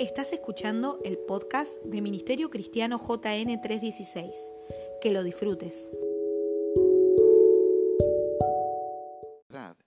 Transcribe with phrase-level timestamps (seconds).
[0.00, 4.52] Estás escuchando el podcast de Ministerio Cristiano JN 316.
[5.00, 5.88] Que lo disfrutes.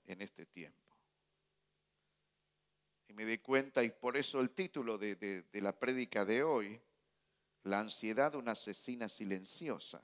[0.05, 0.95] En este tiempo.
[3.09, 6.80] Y me di cuenta, y por eso el título de, de la prédica de hoy,
[7.63, 10.02] la ansiedad una asesina silenciosa.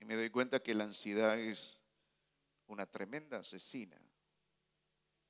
[0.00, 1.76] Y me doy cuenta que la ansiedad es
[2.66, 4.00] una tremenda asesina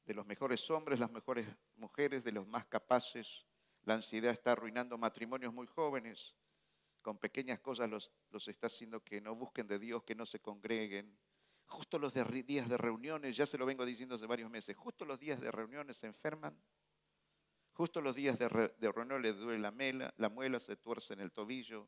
[0.08, 3.44] de los mejores hombres, las mejores mujeres, de los más capaces.
[3.82, 6.34] La ansiedad está arruinando matrimonios muy jóvenes.
[7.02, 10.40] Con pequeñas cosas los, los está haciendo que no busquen de Dios, que no se
[10.40, 11.14] congreguen.
[11.66, 15.20] Justo los días de reuniones, ya se lo vengo diciendo hace varios meses, justo los
[15.20, 16.58] días de reuniones se enferman.
[17.74, 21.32] Justo los días de, reunión le duele la, mela, la muela, se tuerce en el
[21.32, 21.86] tobillo.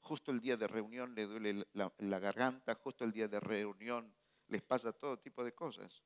[0.00, 2.74] Justo el día de reunión le duele la garganta.
[2.76, 4.12] Justo el día de reunión
[4.46, 6.02] les pasa todo tipo de cosas.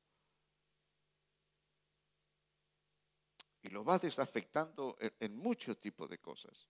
[3.62, 6.68] Y lo vas desafectando en, muchos tipos de cosas.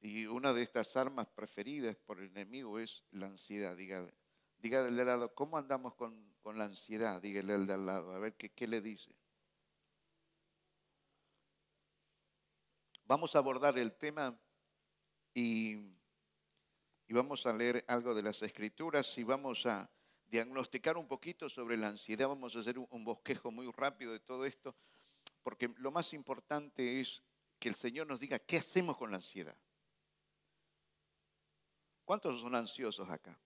[0.00, 3.76] Y una de estas armas preferidas por el enemigo es la ansiedad.
[3.76, 4.14] Dígale,
[4.58, 7.20] dígale al lado, ¿cómo andamos con, la ansiedad?
[7.20, 9.12] Dígale al de al lado, a ver qué, qué le dice.
[13.04, 14.40] Vamos a abordar el tema
[15.34, 15.74] y,
[17.08, 19.90] y vamos a leer algo de las escrituras y vamos a
[20.30, 22.28] diagnosticar un poquito sobre la ansiedad.
[22.28, 24.74] Vamos a hacer un bosquejo muy rápido de todo esto,
[25.42, 27.22] porque lo más importante es
[27.58, 29.56] que el Señor nos diga qué hacemos con la ansiedad.
[32.04, 33.38] ¿Cuántos son ansiosos acá?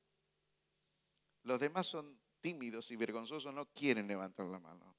[1.42, 4.96] Los demás son tímidos y vergonzosos, no quieren levantar la mano.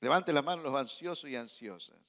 [0.00, 2.00] Levante la mano los ansiosos y ansiosas.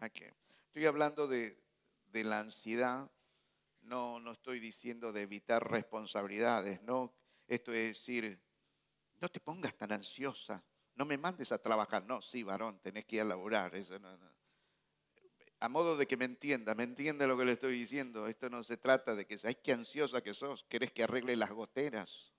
[0.00, 1.58] Estoy hablando de,
[2.06, 3.10] de la ansiedad
[3.84, 7.14] no, no estoy diciendo de evitar responsabilidades, no.
[7.46, 8.40] Esto es decir,
[9.20, 12.04] no te pongas tan ansiosa, no me mandes a trabajar.
[12.06, 13.74] No, sí, varón, tenés que ir a laburar.
[13.74, 13.98] Eso
[15.60, 18.26] A modo de que me entienda, me entiende lo que le estoy diciendo.
[18.26, 21.50] Esto no se trata de que, ay, qué ansiosa que sos, querés que arregle las
[21.50, 22.32] goteras.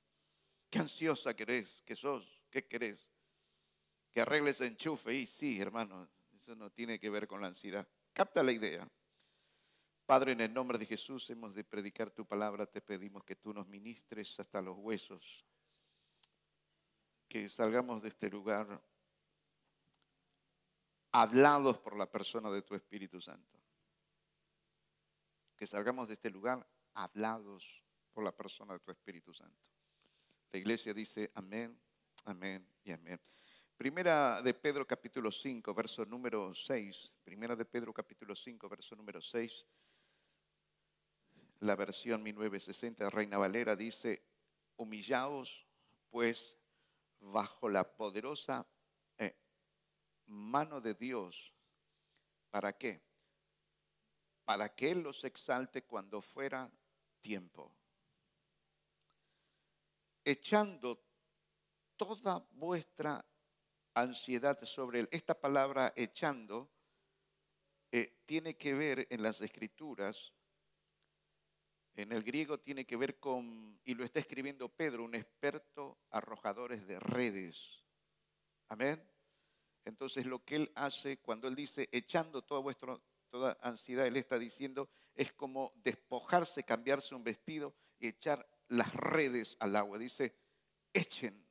[0.69, 3.11] Qué ansiosa querés que sos, ¿qué querés?
[4.11, 5.13] Que arregles enchufe.
[5.13, 7.87] Y sí, hermano, eso no tiene que ver con la ansiedad.
[8.13, 8.87] Capta la idea.
[10.05, 12.67] Padre, en el nombre de Jesús hemos de predicar tu palabra.
[12.67, 15.43] Te pedimos que tú nos ministres hasta los huesos.
[17.27, 18.83] Que salgamos de este lugar
[21.11, 23.59] hablados por la persona de tu Espíritu Santo.
[25.57, 27.83] Que salgamos de este lugar hablados
[28.13, 29.71] por la persona de tu Espíritu Santo.
[30.51, 31.75] La iglesia dice amén,
[32.25, 33.19] amén y amén.
[33.75, 37.13] Primera de Pedro capítulo 5, verso número 6.
[37.23, 39.65] Primera de Pedro capítulo 5, verso número 6
[41.59, 44.23] la versión 1960 Reina Valera dice,
[44.77, 45.65] humillaos
[46.09, 46.57] pues
[47.19, 48.65] bajo la poderosa
[49.17, 49.35] eh,
[50.27, 51.53] mano de Dios.
[52.49, 53.01] ¿Para qué?
[54.45, 56.71] Para que Él los exalte cuando fuera
[57.19, 57.71] tiempo.
[60.23, 61.03] Echando
[61.97, 63.25] toda vuestra
[63.93, 65.09] ansiedad sobre Él.
[65.11, 66.69] Esta palabra echando
[67.91, 70.33] eh, tiene que ver en las escrituras
[71.95, 76.85] en el griego tiene que ver con, y lo está escribiendo Pedro, un experto arrojadores
[76.87, 77.83] de redes.
[78.67, 79.01] Amén.
[79.85, 84.39] Entonces lo que él hace cuando él dice echando toda vuestra toda ansiedad, él está
[84.39, 89.97] diciendo es como despojarse, cambiarse un vestido y echar las redes al agua.
[89.97, 90.35] Dice,
[90.93, 91.45] echen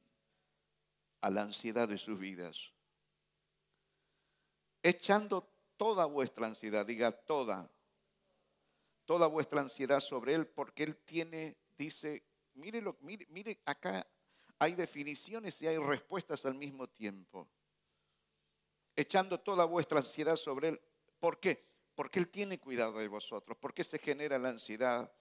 [1.21, 2.72] a la ansiedad de sus vidas.
[4.83, 7.71] Echando toda vuestra ansiedad, diga toda,
[9.04, 14.06] toda vuestra ansiedad sobre Él, porque Él tiene, dice, mire, mire, mire, acá
[14.59, 17.48] hay definiciones y hay respuestas al mismo tiempo.
[18.97, 20.81] Echando toda vuestra ansiedad sobre Él.
[21.19, 21.62] ¿Por qué?
[21.94, 23.56] Porque Él tiene cuidado de vosotros.
[23.59, 25.12] ¿Por qué se genera la ansiedad?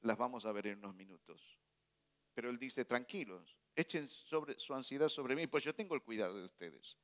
[0.00, 1.58] Las vamos a ver en unos minutos.
[2.34, 6.38] Pero Él dice, tranquilos, echen sobre, su ansiedad sobre mí, pues yo tengo el cuidado
[6.38, 6.96] de ustedes.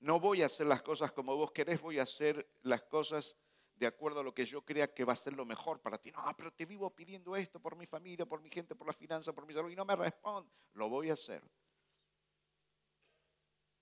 [0.00, 3.36] No voy a hacer las cosas como vos querés, voy a hacer las cosas
[3.78, 6.10] de acuerdo a lo que yo crea que va a ser lo mejor para ti.
[6.10, 9.32] No, pero te vivo pidiendo esto por mi familia, por mi gente, por la finanza,
[9.32, 10.50] por mi salud y no me responde.
[10.74, 11.42] Lo voy a hacer.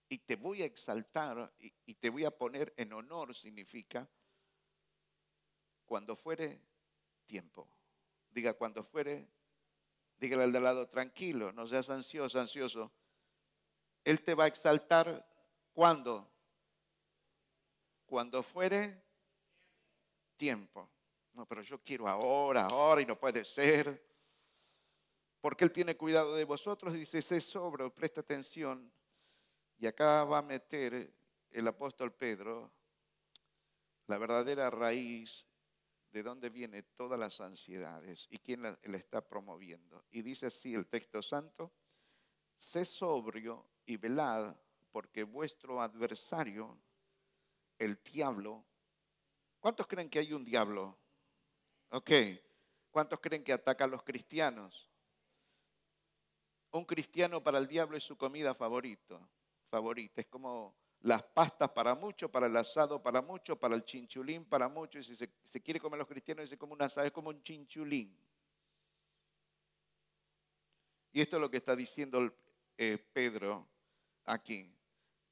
[0.09, 4.09] Y te voy a exaltar y, te voy a poner en honor, significa
[5.85, 6.61] cuando fuere
[7.25, 7.69] tiempo.
[8.31, 9.29] Diga cuando fuere,
[10.19, 12.93] dígale al de lado, tranquilo, no seas ansioso, ansioso.
[14.05, 15.26] Él te va a exaltar
[15.77, 16.27] ¿Cuándo?
[18.07, 19.05] Cuando fuere
[20.35, 20.89] tiempo.
[21.35, 24.03] No, pero yo quiero ahora, ahora y no puede ser.
[25.39, 26.95] Porque Él tiene cuidado de vosotros.
[26.95, 28.91] Dice, sé sobre, presta atención.
[29.77, 31.13] Y acá va a meter
[31.51, 32.73] el apóstol Pedro
[34.07, 35.47] la verdadera raíz
[36.11, 40.07] de dónde vienen todas las ansiedades y quién la, está promoviendo.
[40.11, 41.71] Y dice así el texto santo,
[42.57, 44.57] sé sobrio y velad,
[44.97, 46.81] porque vuestro adversario,
[47.79, 48.65] el diablo,
[49.61, 50.97] ¿cuántos creen que hay un diablo?
[51.91, 52.11] Ok,
[52.91, 54.89] ¿cuántos creen que ataca a los cristianos?
[56.71, 59.21] Un cristiano para el diablo es su comida favorito,
[59.69, 64.47] favorita, es como las pastas para mucho, para el asado para mucho, para el chinchulín
[64.47, 64.99] para mucho.
[64.99, 68.19] Y si se, quiere comer los cristianos, dice como un asado, es como un chinchulín.
[71.13, 72.35] Y esto es lo que está diciendo
[72.79, 73.69] eh, Pedro
[74.25, 74.76] aquí.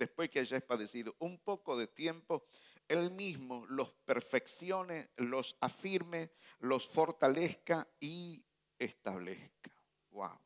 [0.00, 2.46] después que hayáis padecido un poco de tiempo,
[2.88, 6.30] Él mismo los perfeccione, los afirme,
[6.60, 8.42] los fortalezca y
[8.78, 9.70] establezca.
[10.10, 10.40] Wow.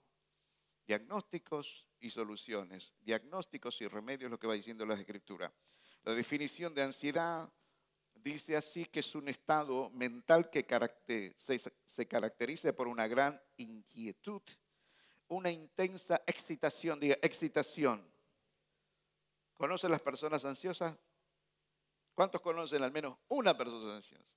[0.87, 2.95] Diagnósticos y soluciones.
[3.01, 5.55] Diagnósticos y remedios, lo que va diciendo la escritura.
[6.03, 7.51] La definición de ansiedad
[8.13, 10.67] dice así que es un estado mental que
[11.37, 14.43] se caracteriza por una gran inquietud,
[15.29, 18.14] una intensa excitación, diga excitación.
[19.57, 20.97] ¿Conocen las personas ansiosas?
[22.15, 24.37] ¿Cuántos conocen al menos una persona ansiosa?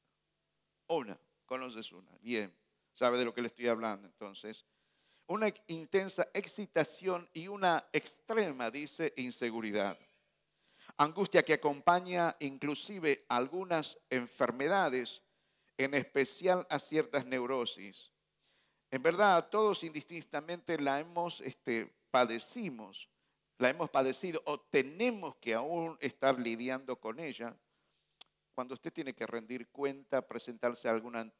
[0.87, 2.11] Una, conoces una.
[2.21, 2.55] Bien,
[2.93, 4.65] sabe de lo que le estoy hablando entonces
[5.27, 9.99] una intensa excitación y una extrema, dice, inseguridad.
[10.97, 15.21] Angustia que acompaña inclusive algunas enfermedades,
[15.77, 18.11] en especial a ciertas neurosis.
[18.89, 23.09] En verdad, todos indistintamente la hemos este, padecimos,
[23.59, 27.55] la hemos padecido o tenemos que aún estar lidiando con ella.
[28.53, 31.31] Cuando usted tiene que rendir cuenta, presentarse a alguna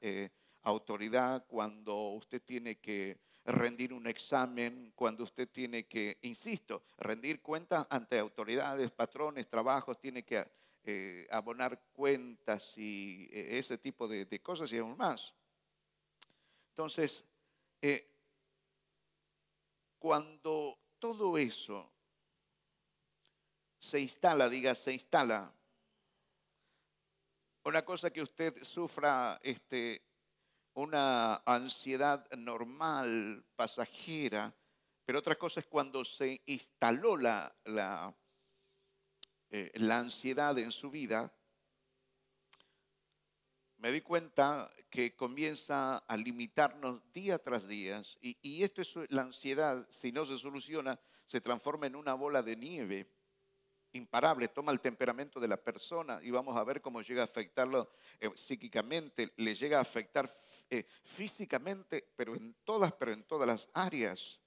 [0.00, 0.30] eh,
[0.62, 7.86] autoridad, cuando usted tiene que rendir un examen, cuando usted tiene que, insisto, rendir cuentas
[7.90, 10.44] ante autoridades, patrones, trabajos, tiene que
[10.82, 15.32] eh, abonar cuentas y eh, ese tipo de, cosas y aún más.
[16.70, 17.24] Entonces,
[19.98, 21.88] cuando todo eso
[23.78, 25.54] se instala, diga, se instala,
[27.62, 30.02] una cosa que usted sufra este,
[30.74, 34.52] una ansiedad normal, pasajera,
[35.04, 38.12] pero otra cosa es cuando se instaló la, la,
[39.50, 41.32] eh, la ansiedad en su vida,
[43.78, 48.02] me di cuenta que comienza a limitarnos día tras día.
[48.20, 52.56] Y, esto es la ansiedad, si no se soluciona, se transforma en una bola de
[52.56, 53.12] nieve
[53.92, 57.90] imparable, toma el temperamento de la persona y vamos a ver cómo llega a afectarlo
[58.20, 60.30] eh, psíquicamente, le llega a afectar
[60.68, 64.40] eh, físicamente, pero en todas, pero en todas las áreas.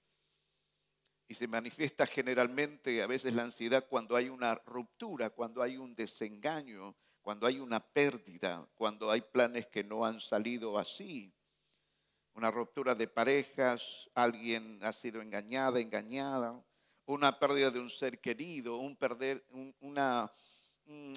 [1.26, 5.94] Y se manifiesta generalmente a veces la ansiedad cuando hay una ruptura, cuando hay un
[5.94, 11.32] desengaño, cuando hay una pérdida, cuando hay planes que no han salido así.
[12.34, 16.62] Una ruptura de parejas, alguien ha sido engañada, engañada,
[17.06, 19.44] una pérdida de un ser querido, un perder,
[19.80, 20.32] una,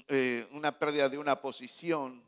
[0.07, 2.24] eh, una pérdida de una posición,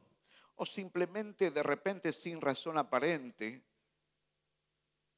[0.56, 3.64] o simplemente de repente sin razón aparente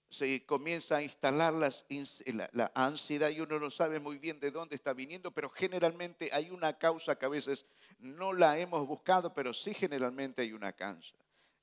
[0.10, 4.94] se comienza a instalar la, ansiedad y uno no sabe muy bien de dónde está
[4.94, 7.66] viniendo, pero generalmente hay una causa que a veces
[8.00, 11.16] no la hemos buscado, pero sí generalmente hay una causa.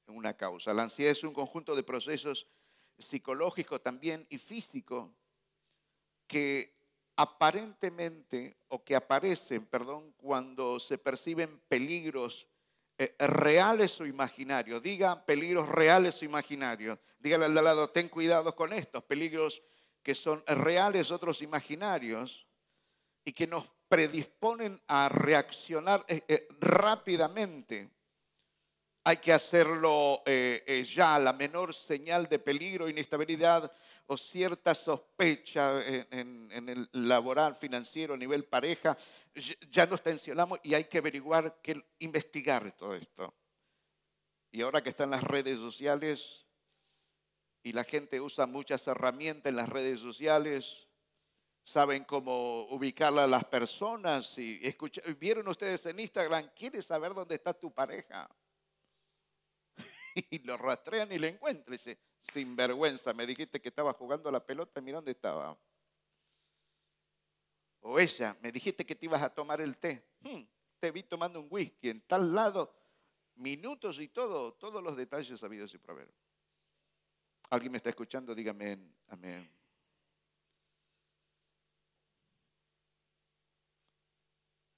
[0.07, 0.75] Una causa.
[0.75, 2.47] La ansiedad es un conjunto de procesos
[2.99, 5.11] psicológicos también y físicos
[6.27, 6.75] que
[7.17, 12.49] aparentemente o que aparecen, perdón, cuando se perciben peligros
[12.99, 14.83] eh, reales o imaginarios.
[14.83, 16.99] Diga peligros reales o imaginarios.
[17.19, 19.63] Dígale al lado, ten cuidado con estos peligros
[20.03, 22.47] que son reales, otros imaginarios,
[23.25, 27.91] y que nos predisponen a reaccionar eh, eh, rápidamente.
[29.05, 33.71] Hay que hacerlo ya, la menor señal de peligro, inestabilidad
[34.07, 38.97] o cierta sospecha en, el laboral, financiero, a nivel pareja,
[39.71, 43.35] ya nos tensionamos y hay que averiguar, que investigar todo esto.
[44.53, 46.47] Y ahora que están las redes sociales
[47.63, 50.87] y la gente usa muchas herramientas en las redes sociales,
[51.63, 54.39] saben cómo ubicar a las personas.
[54.39, 54.61] Y
[55.19, 58.29] vieron ustedes en Instagram, ¿quieres saber dónde está tu pareja?
[60.30, 61.73] Y lo rastrean y le encuentran.
[61.73, 65.59] Dice, sin vergüenza, me dijiste que estaba jugando a la pelota, mira dónde estaba.
[67.80, 70.02] O ella, me dijiste que te ibas a tomar el té.
[70.21, 70.42] Hmm,
[70.80, 72.75] te vi tomando un whisky en tal lado,
[73.35, 76.12] minutos y todo, todos los detalles sabidos y proveer.
[77.50, 78.35] ¿Alguien me está escuchando?
[78.35, 78.78] Dígame
[79.09, 79.63] amén.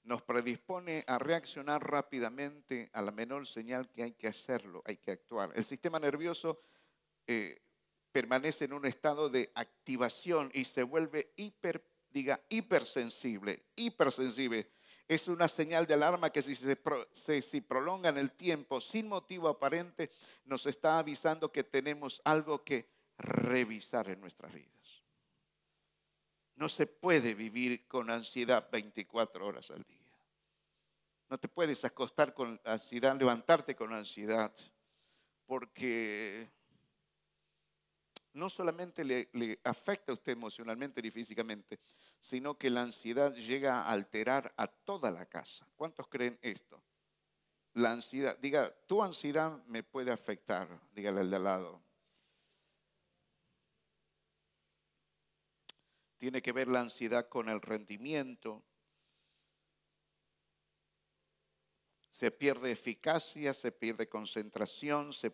[0.07, 5.11] Nos predispone a reaccionar rápidamente a la menor señal que hay que hacerlo, hay que
[5.11, 5.51] actuar.
[5.53, 6.61] El sistema nervioso
[7.27, 7.61] eh,
[8.13, 13.65] permanece en un estado de activación y se vuelve hiper, diga, hipersensible.
[15.09, 19.49] Es una señal de alarma que si se, si prolonga en el tiempo sin motivo
[19.49, 20.09] aparente,
[20.45, 24.76] nos está avisando que tenemos algo que revisar en nuestras vidas.
[26.57, 29.97] No se puede vivir con ansiedad 24 horas al día.
[31.29, 34.53] No te puedes acostar con ansiedad, levantarte con ansiedad,
[35.45, 36.49] porque
[38.33, 41.79] no solamente le, afecta a usted emocionalmente ni físicamente,
[42.19, 45.67] sino que la ansiedad llega a alterar a toda la casa.
[45.75, 46.81] ¿Cuántos creen esto?
[47.73, 51.86] La ansiedad, diga, tu ansiedad me puede afectar, dígale al de al lado.
[56.17, 58.63] Tiene que ver la ansiedad con el rendimiento,
[62.17, 65.31] se pierde eficacia, se pierde concentración, se,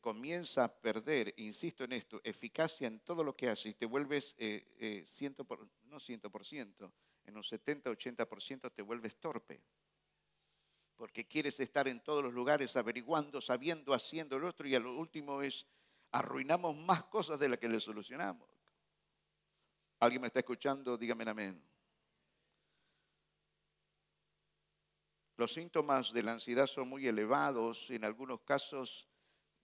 [0.00, 4.64] comienza a perder, insisto en esto, eficacia en todo lo que haces te vuelves, eh,
[4.78, 6.92] eh, ciento por, no 100%,
[7.26, 9.60] en un 70-80% te vuelves torpe.
[10.96, 14.96] Porque quieres estar en todos los lugares averiguando, sabiendo, haciendo el otro y a lo
[14.96, 15.66] último es
[16.12, 18.48] arruinamos más cosas de las que le solucionamos.
[20.00, 20.96] ¿Alguien me está escuchando?
[20.96, 21.70] Dígame amén.
[25.36, 29.08] Los síntomas de la ansiedad son muy elevados, en algunos casos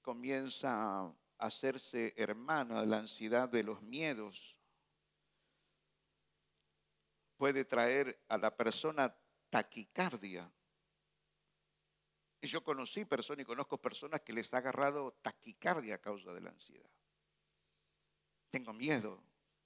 [0.00, 4.56] comienza a hacerse hermana la ansiedad de los miedos.
[7.36, 9.14] Puede traer a la persona
[9.50, 10.50] taquicardia.
[12.46, 16.40] Y yo conocí personas y conozco personas que les ha agarrado taquicardia a causa de
[16.40, 16.88] la ansiedad.
[18.52, 19.20] Tengo miedo.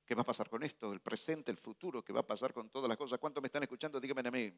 [0.06, 0.90] ¿Qué va a pasar con esto?
[0.90, 3.18] El presente, el futuro, ¿qué va a pasar con todas las cosas?
[3.18, 4.00] ¿Cuántos me están escuchando?
[4.00, 4.54] Díganme a mí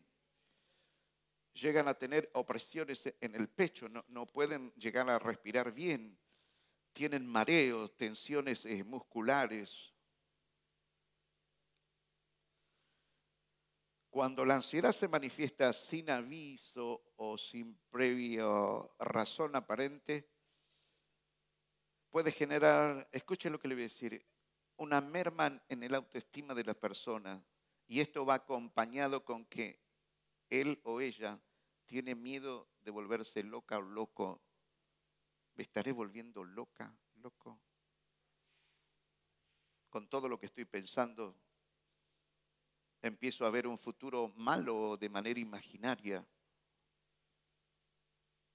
[1.55, 6.17] llegan a tener opresiones en el pecho, no, pueden llegar a respirar bien,
[6.93, 9.92] tienen mareos, tensiones eh, musculares.
[14.13, 18.45] Cuando la ansiedad se manifiesta sin aviso o sin previa
[18.99, 20.29] razón aparente,
[22.11, 24.23] puede generar, escuchen lo que le voy a decir,
[24.77, 27.43] una merma en el autoestima de la persona.
[27.87, 29.81] Y esto va acompañado con que
[30.51, 31.41] él o ella
[31.87, 34.43] tiene miedo de volverse loca o loco,
[35.55, 37.59] ¿me estaré volviendo loca, loco?
[39.89, 41.35] Con todo lo que estoy pensando,
[43.03, 46.27] empiezo a ver un futuro malo de manera imaginaria.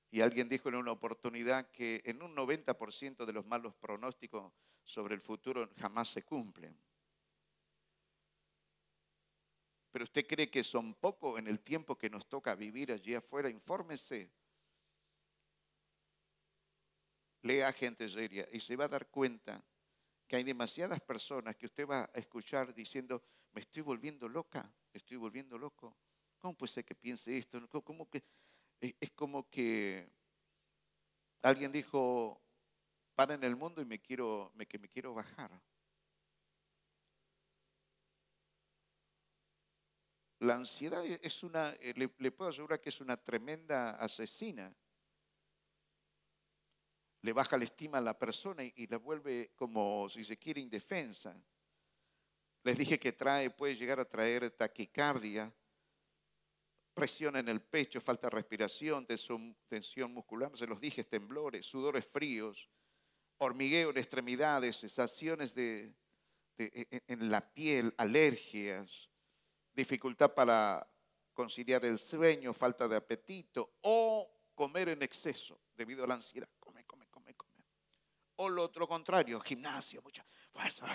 [0.09, 4.51] Y alguien dijo en una oportunidad que en un 90% de los malos pronósticos
[4.83, 6.75] sobre el futuro jamás se cumplen
[9.97, 13.49] pero usted cree que son pocos en el tiempo que nos toca vivir allí afuera,
[13.49, 14.31] infórmese.
[17.41, 19.59] Lea gente seria y se va a dar cuenta
[20.27, 23.23] que hay demasiadas personas que usted va a escuchar diciendo,
[23.57, 25.97] me estoy volviendo loca, me estoy volviendo loco.
[26.37, 27.59] ¿Cómo puede ser que piense esto?
[27.67, 28.23] ¿Cómo que,
[28.79, 30.07] es como que
[31.41, 32.39] alguien dijo,
[33.15, 35.49] para en el mundo y me quiero, que me quiero bajar.
[40.37, 44.71] La ansiedad es una, eh, le, puedo asegurar que es una tremenda asesina.
[47.23, 51.35] Le baja la estima a la persona y, la vuelve como, si se quiere, indefensa.
[52.67, 55.49] Les dije que trae, puede llegar a traer taquicardia,
[56.93, 62.69] presión en el pecho, falta de respiración, tensión muscular, se los dije, temblores, sudores fríos,
[63.37, 65.95] hormigueo en extremidades, sensaciones de,
[66.57, 69.09] e, e, en la piel, alergias,
[69.71, 70.85] dificultad para
[71.33, 76.49] conciliar el sueño, falta de apetito o comer en exceso debido a la ansiedad.
[76.59, 77.63] Come, come, come, come.
[78.35, 80.85] O lo otro contrario, gimnasio, mucha fuerza.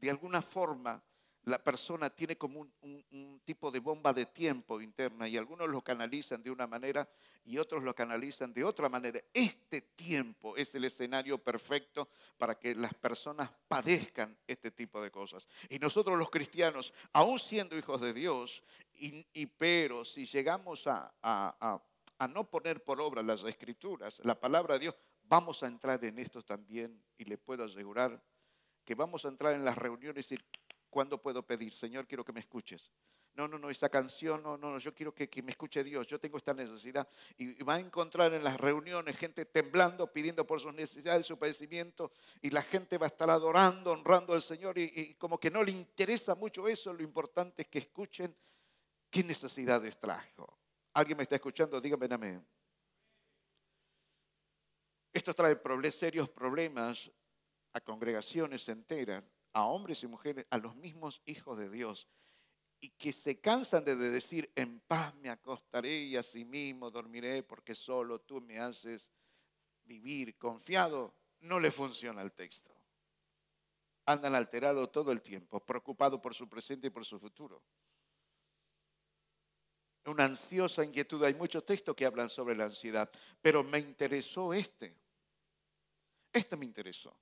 [0.00, 1.02] De alguna forma,
[1.48, 6.42] la persona tiene como un, tipo de bomba de tiempo interna y algunos lo canalizan
[6.42, 7.08] de una manera
[7.44, 9.18] y otros lo canalizan de otra manera.
[9.32, 15.48] Este tiempo es el escenario perfecto para que las personas padezcan este tipo de cosas.
[15.70, 18.62] Y nosotros los cristianos, aún siendo hijos de Dios,
[18.92, 24.80] y, pero si llegamos a, a no poner por obra las escrituras, la palabra de
[24.80, 28.22] Dios, vamos a entrar en esto también y le puedo asegurar
[28.88, 30.36] que vamos a entrar en las reuniones y
[30.88, 31.74] ¿Cuándo puedo pedir?
[31.74, 32.90] Señor, quiero que me escuches.
[33.34, 36.38] No, no, no, esta canción, no, no, yo quiero que, me escuche Dios, yo tengo
[36.38, 37.06] esta necesidad.
[37.36, 42.10] Y, va a encontrar en las reuniones gente temblando, pidiendo por sus necesidades, su padecimiento,
[42.40, 45.72] y la gente va a estar adorando, honrando al Señor, y, como que no le
[45.72, 48.34] interesa mucho eso, lo importante es que escuchen
[49.10, 50.58] qué necesidades trajo.
[50.94, 51.78] ¿Alguien me está escuchando?
[51.78, 52.42] Dígame amén.
[55.12, 55.56] Esto trae
[55.90, 57.10] serios problemas
[57.78, 62.06] a congregaciones enteras a hombres y mujeres, a los mismos hijos de Dios,
[62.80, 67.74] y que se cansan de decir, en paz me acostaré y así mismo dormiré porque
[67.74, 69.10] solo tú me haces
[69.84, 72.72] vivir confiado, no le funciona el texto.
[74.06, 77.62] Andan alterados todo el tiempo, preocupados por su presente y por su futuro.
[80.04, 81.22] Una ansiosa inquietud.
[81.24, 83.10] Hay muchos textos que hablan sobre la ansiedad,
[83.42, 84.94] pero me interesó este.
[86.32, 87.14] Este me interesó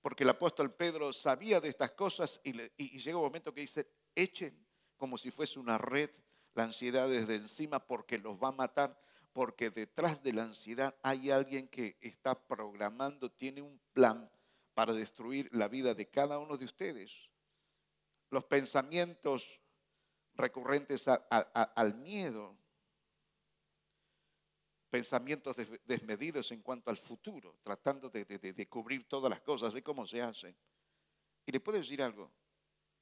[0.00, 2.52] porque el apóstol Pedro sabía de estas cosas y,
[2.98, 4.66] llega un momento que dice, echen
[4.96, 6.10] como si fuese una red
[6.54, 8.98] la ansiedad desde encima porque los va a matar,
[9.32, 14.30] porque detrás de la ansiedad hay alguien que está programando, tiene un plan
[14.74, 17.30] para destruir la vida de cada uno de ustedes.
[18.30, 19.60] Los pensamientos
[20.34, 22.56] recurrentes al miedo,
[24.90, 30.20] pensamientos desmedidos en cuanto al futuro, tratando de, cubrir todas las cosas, de cómo se
[30.20, 30.56] hace.
[31.46, 32.30] Y le puedo decir algo,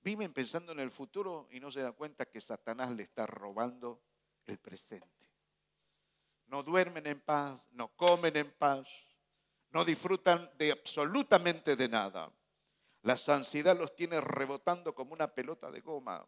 [0.03, 4.03] viven pensando en el futuro y no se dan cuenta que Satanás le está robando
[4.47, 5.07] el presente.
[6.47, 8.89] No duermen en paz, no comen en paz,
[9.71, 12.31] no disfrutan de absolutamente de nada.
[13.03, 16.27] La ansiedad los tiene rebotando como una pelota de goma.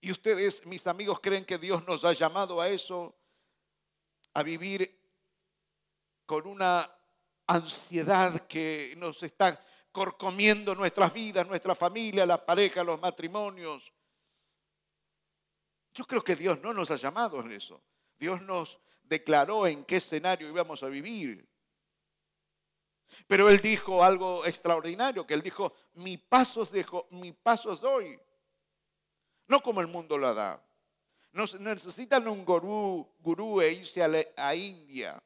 [0.00, 3.16] Y ustedes, mis amigos, creen que Dios nos ha llamado a eso
[4.34, 5.00] a vivir
[6.26, 6.86] con una
[7.46, 9.58] ansiedad que nos está
[9.92, 13.92] corcomiendo nuestras vidas, nuestra familia, la pareja, los matrimonios.
[15.92, 17.82] Yo creo que Dios no nos ha llamado en eso.
[18.18, 21.48] Dios nos declaró en qué escenario íbamos a vivir.
[23.28, 28.18] Pero Él dijo algo extraordinario, que Él dijo, mi pasos dejo, mi pasos doy.
[29.46, 30.63] No como el mundo lo da
[31.34, 35.20] necesitan un gurú, gurú e irse a, India,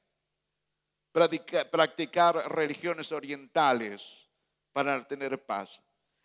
[1.13, 4.27] practicar, practicar religiones orientales
[4.73, 5.83] para tener paz.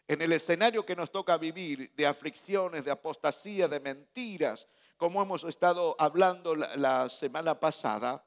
[0.08, 5.44] En el escenario que nos toca vivir de aflicciones, de apostasía, de mentiras, como hemos
[5.44, 8.26] estado hablando la, semana pasada,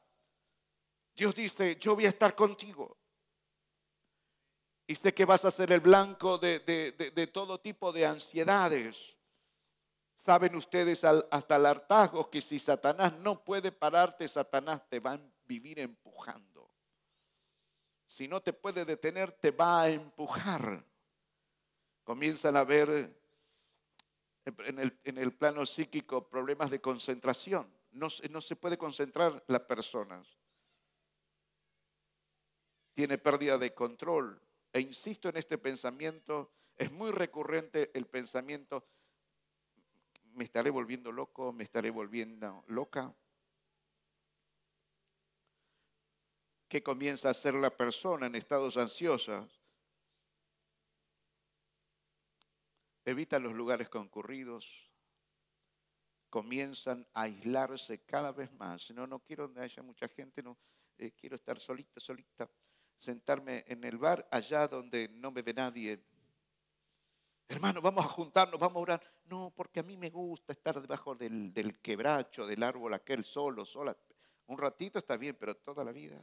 [1.14, 2.98] Dios dice, yo voy a estar contigo.
[4.86, 9.15] Y sé que vas a ser el blanco de todo tipo de ansiedades
[10.16, 15.20] Saben ustedes hasta el hartazgo que si Satanás no puede pararte, Satanás te va a
[15.44, 16.72] vivir empujando.
[18.06, 20.82] Si no te puede detener, te va a empujar.
[22.02, 23.14] Comienzan a ver
[24.46, 27.70] en el, plano psíquico problemas de concentración.
[27.90, 30.24] No, no se puede concentrar la persona.
[32.94, 34.40] Tiene pérdida de control.
[34.72, 38.86] E insisto en este pensamiento, es muy recurrente el pensamiento,
[40.36, 43.12] me estaré volviendo loco, me estaré volviendo loca.
[46.68, 49.62] ¿Qué comienza a hacer la persona en estados ansiosos?
[53.04, 54.90] Evita los lugares concurridos,
[56.28, 58.90] comienzan a aislarse cada vez más.
[58.90, 60.58] No, no quiero donde haya mucha gente, no
[60.98, 62.50] eh, quiero estar solita, solita,
[62.98, 66.04] sentarme en el bar allá donde no me ve nadie
[67.48, 69.02] Hermano, vamos a juntarnos, vamos a orar.
[69.26, 73.96] No, porque a mí me gusta estar debajo del, quebracho, del árbol aquel solo, sola.
[74.46, 76.20] Un ratito está bien, pero toda la vida.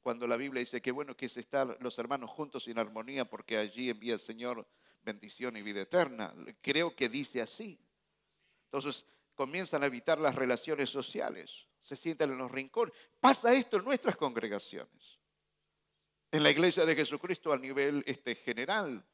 [0.00, 3.56] Cuando la Biblia dice que bueno que es estar los hermanos juntos en armonía porque
[3.58, 4.66] allí envía el Señor
[5.02, 6.32] bendición y vida eterna.
[6.60, 7.78] Creo que dice así.
[8.66, 12.92] Entonces comienzan a evitar las relaciones sociales, se sientan en los rincones.
[13.20, 15.18] Pasa esto en nuestras congregaciones,
[16.32, 19.04] en la iglesia de Jesucristo a nivel este, general.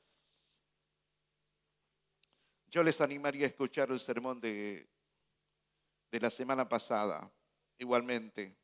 [2.72, 4.88] Yo les animaría a escuchar el sermón de,
[6.10, 7.30] de la semana pasada,
[7.76, 8.56] igualmente.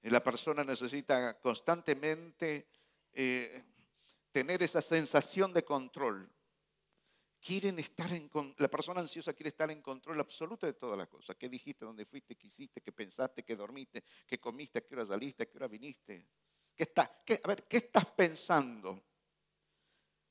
[0.00, 2.66] La persona necesita constantemente
[3.12, 3.62] eh,
[4.32, 6.26] tener esa sensación de control.
[7.38, 11.36] Quieren estar en la persona ansiosa quiere estar en control absoluto de todas las cosas.
[11.36, 11.84] ¿Qué dijiste?
[11.84, 12.34] ¿Dónde fuiste?
[12.34, 12.80] ¿Qué hiciste?
[12.80, 13.44] ¿Qué pensaste?
[13.44, 14.02] ¿Qué dormiste?
[14.26, 14.78] ¿Qué comiste?
[14.78, 15.42] ¿A qué hora saliste?
[15.42, 16.26] ¿A qué hora viniste?
[16.74, 19.02] ¿Qué está, a ver, ¿qué estás pensando?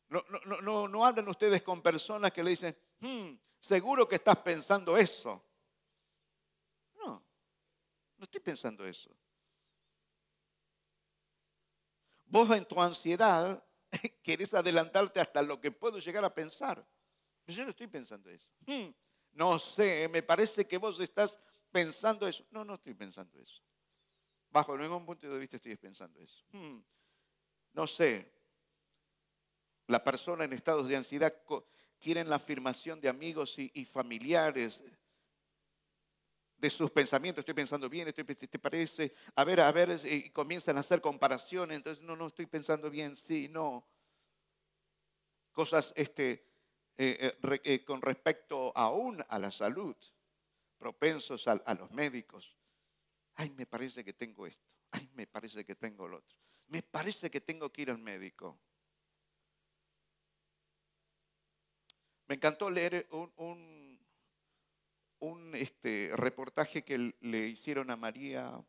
[0.09, 4.37] No, no, no, no hablan ustedes con personas que le dicen, hmm, seguro que estás
[4.37, 5.43] pensando eso.
[6.95, 7.23] No,
[8.17, 9.09] no estoy pensando eso.
[12.25, 13.63] Vos en tu ansiedad
[14.23, 16.85] querés adelantarte hasta lo que puedo llegar a pensar.
[17.47, 18.53] Yo no estoy pensando eso.
[18.65, 18.89] Hmm,
[19.33, 22.45] no sé, me parece que vos estás pensando eso.
[22.51, 23.61] No, no estoy pensando eso.
[24.49, 26.43] Bajo ningún punto de vista estoy pensando eso.
[26.51, 26.79] Hmm,
[27.73, 28.31] no sé.
[29.87, 31.33] La persona en estados de ansiedad
[31.99, 34.81] quieren la afirmación de amigos y, familiares
[36.57, 37.41] de sus pensamientos.
[37.41, 39.13] Estoy pensando bien, ¿te parece?
[39.35, 41.77] A ver, a ver, y comienzan a hacer comparaciones.
[41.77, 43.85] Entonces, no, no estoy pensando bien, sí, no.
[45.51, 46.45] Cosas, este,
[46.97, 49.95] eh, eh, eh, con respecto aún a la salud,
[50.77, 52.57] propensos a, a los médicos.
[53.35, 54.67] Ay, me parece que tengo esto.
[54.91, 56.37] Ay, me parece que tengo lo otro.
[56.67, 58.59] Me parece que tengo que ir al médico.
[62.33, 63.99] Me encantó leer un,
[65.19, 68.59] un, este, reportaje que le hicieron a María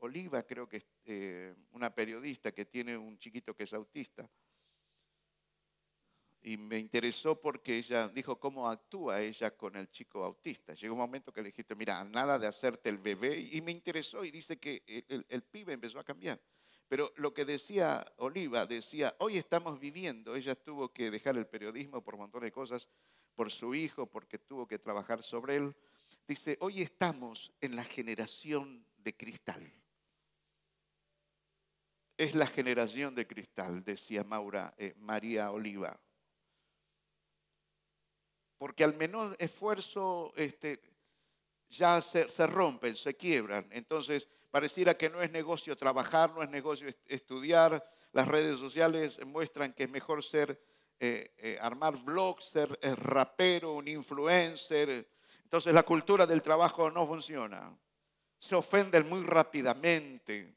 [0.00, 4.28] Oliva, creo que es una periodista que tiene un chiquito que es autista
[6.42, 10.74] y me interesó porque ella dijo cómo actúa ella con el chico autista.
[10.74, 14.26] Llegó un momento que le dijiste, mira, nada de hacerte el bebé, y me interesó
[14.26, 16.38] y dice que el, pibe empezó a cambiar.
[16.88, 22.02] Pero lo que decía Oliva, decía, hoy estamos viviendo, ella tuvo que dejar el periodismo
[22.02, 22.88] por un montón de cosas,
[23.34, 25.76] por su hijo, porque tuvo que trabajar sobre él.
[26.26, 29.62] Dice, hoy estamos en la generación de cristal.
[32.16, 36.00] Es la generación de cristal, decía Maura, eh, María Oliva
[38.58, 40.80] porque al menor esfuerzo este,
[41.70, 43.66] ya se, rompen, se quiebran.
[43.70, 47.84] Entonces, pareciera que no es negocio trabajar, no es negocio estudiar.
[48.12, 50.60] Las redes sociales muestran que es mejor ser,
[50.98, 55.08] eh, eh, armar blogs, ser eh, rapero, un influencer.
[55.44, 57.76] Entonces la cultura del trabajo no funciona.
[58.38, 60.54] Se ofenden muy rápidamente.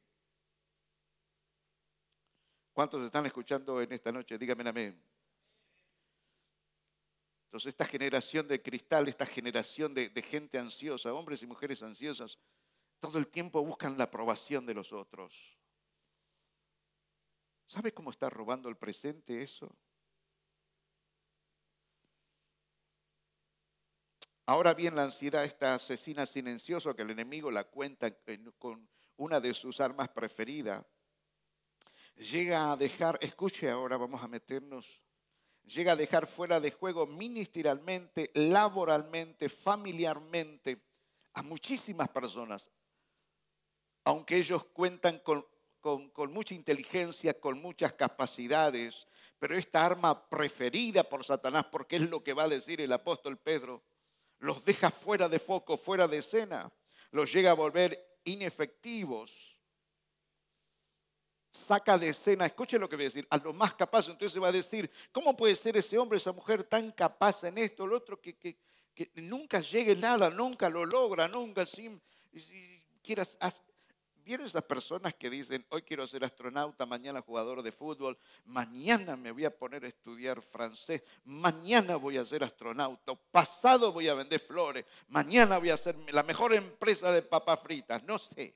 [2.74, 4.38] ¿Cuántos están escuchando en esta noche?
[4.38, 5.12] Díganme amén.
[7.52, 12.40] Entonces esta generación de cristal, esta generación de, gente ansiosa, hombres y mujeres ansiosas,
[13.02, 15.58] todo el tiempo buscan la aprobación de los otros.
[17.66, 19.76] ¿Sabe cómo está robando el presente eso?
[24.46, 28.10] Ahora bien, la ansiedad, esta asesina silenciosa que el enemigo la cuenta
[28.58, 30.86] con una de sus armas preferidas,
[32.16, 35.02] llega a dejar, escuche ahora, vamos a meternos
[35.64, 40.84] llega a dejar fuera de juego ministerialmente, laboralmente, familiarmente
[41.34, 42.70] a muchísimas personas,
[44.04, 45.46] aunque ellos cuentan con,
[46.32, 49.08] mucha inteligencia, con muchas capacidades,
[49.40, 53.38] pero esta arma preferida por Satanás, porque es lo que va a decir el apóstol
[53.38, 53.82] Pedro,
[54.40, 56.72] los deja fuera de foco, fuera de escena,
[57.12, 59.52] los llega a volver inefectivos
[61.52, 64.40] saca de escena, escuche lo que voy a decir, a lo más capaz, entonces se
[64.40, 67.98] va a decir, ¿cómo puede ser ese hombre, esa mujer tan capaz en esto, lo
[67.98, 68.58] otro, que,
[69.16, 72.02] nunca llegue nada, nunca lo logra, nunca, sin,
[73.02, 73.38] quieras,
[74.24, 79.32] ¿Vieron esas personas que dicen, hoy quiero ser astronauta, mañana jugador de fútbol, mañana me
[79.32, 84.40] voy a poner a estudiar francés, mañana voy a ser astronauta, pasado voy a vender
[84.40, 88.56] flores, mañana voy a ser la mejor empresa de papas fritas, no sé.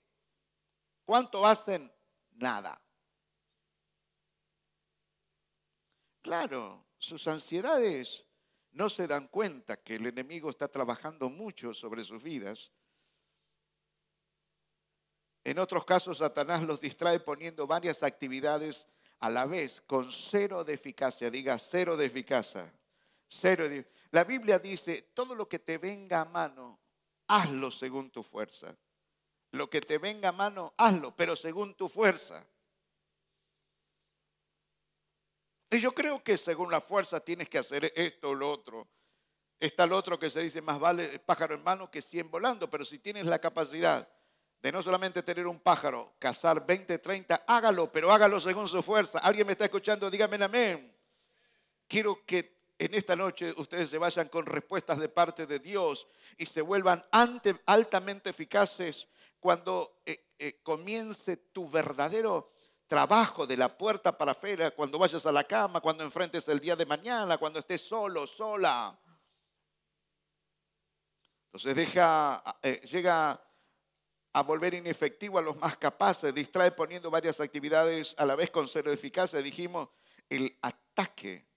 [1.03, 1.91] ¿Cuánto hacen?
[2.33, 2.79] Nada.
[6.21, 8.25] Claro, sus ansiedades
[8.71, 12.71] no se dan cuenta que el enemigo está trabajando mucho sobre sus vidas.
[15.45, 18.87] En otros casos, Satanás los distrae poniendo varias actividades
[19.19, 21.29] a la vez con cero de eficacia.
[21.29, 22.73] Diga cero de eficacia.
[23.27, 23.65] Cero
[24.09, 26.79] La Biblia dice, todo lo que te venga a mano,
[27.27, 28.75] hazlo según tu fuerza.
[29.51, 32.43] Lo que te venga a mano, hazlo, pero según tu fuerza.
[35.69, 38.87] Y yo creo que según la fuerza tienes que hacer esto o lo otro.
[39.59, 42.83] Está lo otro que se dice, más vale pájaro en mano que 100 volando, pero
[42.83, 44.09] si tienes la capacidad
[44.61, 49.19] de no solamente tener un pájaro, cazar 20, 30, hágalo, pero hágalo según su fuerza.
[49.19, 50.09] ¿Alguien me está escuchando?
[50.09, 50.95] Dígame amén.
[51.87, 56.45] Quiero que en esta noche ustedes se vayan con respuestas de parte de Dios y
[56.45, 57.03] se vuelvan
[57.65, 59.07] altamente eficaces
[59.39, 62.49] cuando eh, eh, comience tu verdadero
[62.87, 66.75] trabajo de la puerta para afuera, cuando vayas a la cama, cuando enfrentes el día
[66.75, 68.97] de mañana, cuando estés solo, sola.
[71.45, 73.39] Entonces deja, eh, llega
[74.35, 78.67] a volver inefectivo a los más capaces, distrae poniendo varias actividades a la vez con
[78.67, 79.41] cero eficacia.
[79.41, 79.87] Dijimos,
[80.29, 81.47] el ataque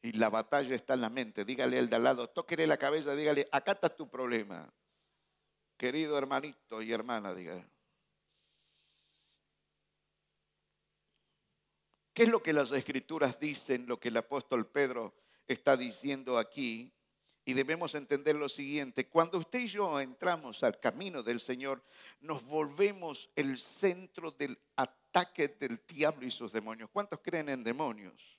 [0.00, 1.44] y la batalla está en la mente.
[1.44, 4.72] Dígale al de al lado, tóquele la cabeza, dígale, acá está tu problema.
[5.76, 7.68] Querido hermanito y hermana, dígale.
[12.14, 15.14] ¿Qué es lo que las escrituras dicen, lo que el apóstol Pedro
[15.46, 16.90] está diciendo aquí?
[17.48, 21.80] Y debemos entender lo siguiente, cuando usted y yo entramos al camino del Señor,
[22.22, 26.90] nos volvemos el centro del ataque del diablo y sus demonios.
[26.92, 28.36] ¿Cuántos creen en demonios?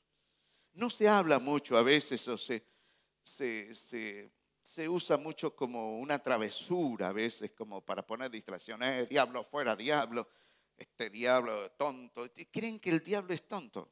[0.74, 2.66] No se habla mucho a veces o se,
[3.24, 9.78] se, usa mucho como una travesura a veces, como para poner distracciones, eh, diablo fuera,
[9.78, 10.28] diablo,
[10.76, 12.26] este diablo tonto.
[12.52, 13.90] ¿Creen que el diablo es tonto?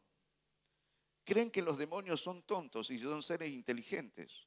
[1.24, 4.46] ¿Creen que los demonios son tontos y son seres inteligentes?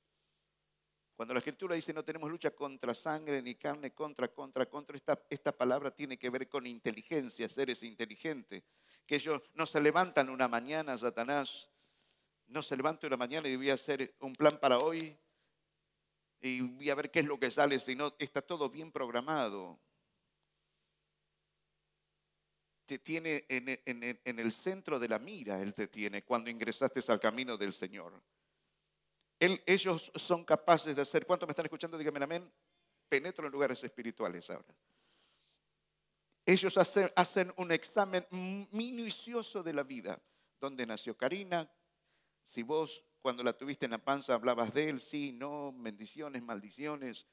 [1.18, 5.20] Cuando la escritura dice no tenemos lucha contra sangre ni carne, contra, contra, contra, esta,
[5.28, 8.62] esta palabra tiene que ver con inteligencia, seres inteligentes.
[9.04, 11.70] Que ellos no se levantan una mañana, Satanás,
[12.46, 15.18] no se levanta una mañana y voy a hacer un plan para hoy
[16.40, 19.76] y voy a ver qué es lo que sale, sino está todo bien programado.
[22.84, 27.18] Te tiene en, en el centro de la mira, Él te tiene cuando ingresaste al
[27.18, 28.22] camino del Señor
[29.40, 31.96] ellos son capaces de hacer, ¿cuántos me están escuchando?
[31.96, 32.52] Díganme amén.
[33.08, 34.74] Penetro en lugares espirituales ahora.
[36.44, 38.26] Ellos hacen, hacen un examen
[38.70, 40.20] minucioso de la vida.
[40.60, 41.70] ¿Dónde nació Karina?
[42.42, 47.26] Si vos cuando la tuviste en la panza hablabas de él, sí, no, bendiciones, maldiciones.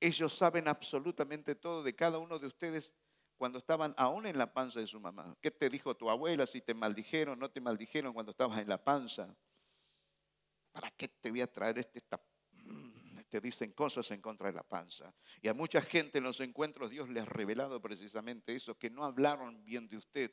[0.00, 2.94] Ellos saben absolutamente todo de cada uno de ustedes
[3.36, 5.36] cuando estaban aún en la panza de su mamá.
[5.40, 6.46] ¿Qué te dijo tu abuela?
[6.46, 9.34] Si te maldijeron, no te maldijeron cuando estabas en la panza.
[10.72, 12.00] ¿Para qué te voy a traer este?
[12.52, 15.14] Mm, te dicen cosas en contra de la panza.
[15.40, 19.04] Y a mucha gente en los encuentros Dios les ha revelado precisamente eso, que no
[19.04, 20.30] hablaron bien de usted.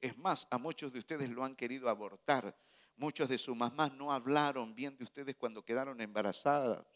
[0.00, 2.56] Es más, a muchos de ustedes lo han querido abortar.
[2.96, 6.86] Muchos de sus mamás no hablaron bien de ustedes cuando quedaron embarazadas.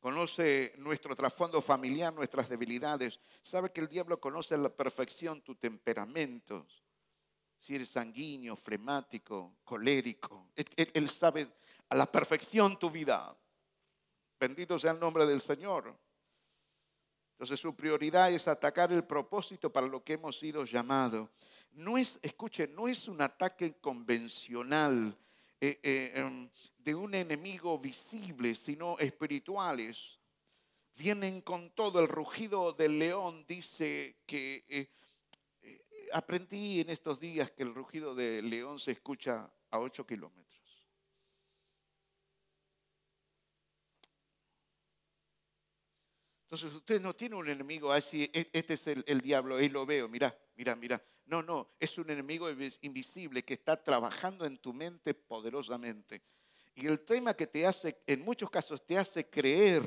[0.00, 3.20] Conoce nuestro trasfondo familiar, nuestras debilidades.
[3.42, 6.66] Sabe que el diablo conoce a la perfección tu temperamento
[7.58, 10.48] si eres sanguíneo, flemático, colérico.
[10.54, 11.46] Él, sabe
[11.88, 13.36] a la perfección tu vida.
[14.38, 15.98] Bendito sea el nombre del Señor.
[17.32, 21.28] Entonces su prioridad es atacar el propósito para lo que hemos sido llamados.
[21.72, 25.16] No es, escuche, no es un ataque convencional
[25.60, 30.18] eh, eh, em, de un enemigo visible, sino espirituales.
[30.96, 34.90] Vienen con todo el rugido del león, dice que eh,
[36.12, 40.48] aprendí en estos días que el rugido de león se escucha a 8 kilómetros.
[46.50, 50.08] Entonces usted no tiene un enemigo así, e, este es el, diablo, ahí lo veo,
[50.08, 51.02] mira, mira, mira.
[51.26, 52.48] No, no, es un enemigo
[52.80, 56.22] invisible que está trabajando en tu mente poderosamente.
[56.74, 59.82] Y el tema que te hace, en muchos casos, te hace creer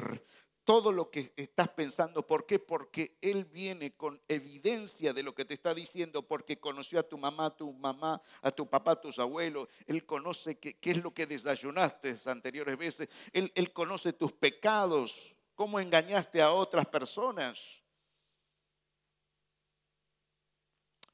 [0.63, 2.25] todo lo que estás pensando.
[2.25, 2.59] ¿Por qué?
[2.59, 7.17] Porque Él viene con evidencia de lo que te está diciendo, porque conoció a tu
[7.17, 9.67] mamá, a tu mamá, a tu papá, a tus abuelos.
[9.87, 13.09] Él conoce qué, es lo que desayunaste anteriores veces.
[13.33, 17.81] Él, él conoce tus pecados, cómo engañaste a otras personas.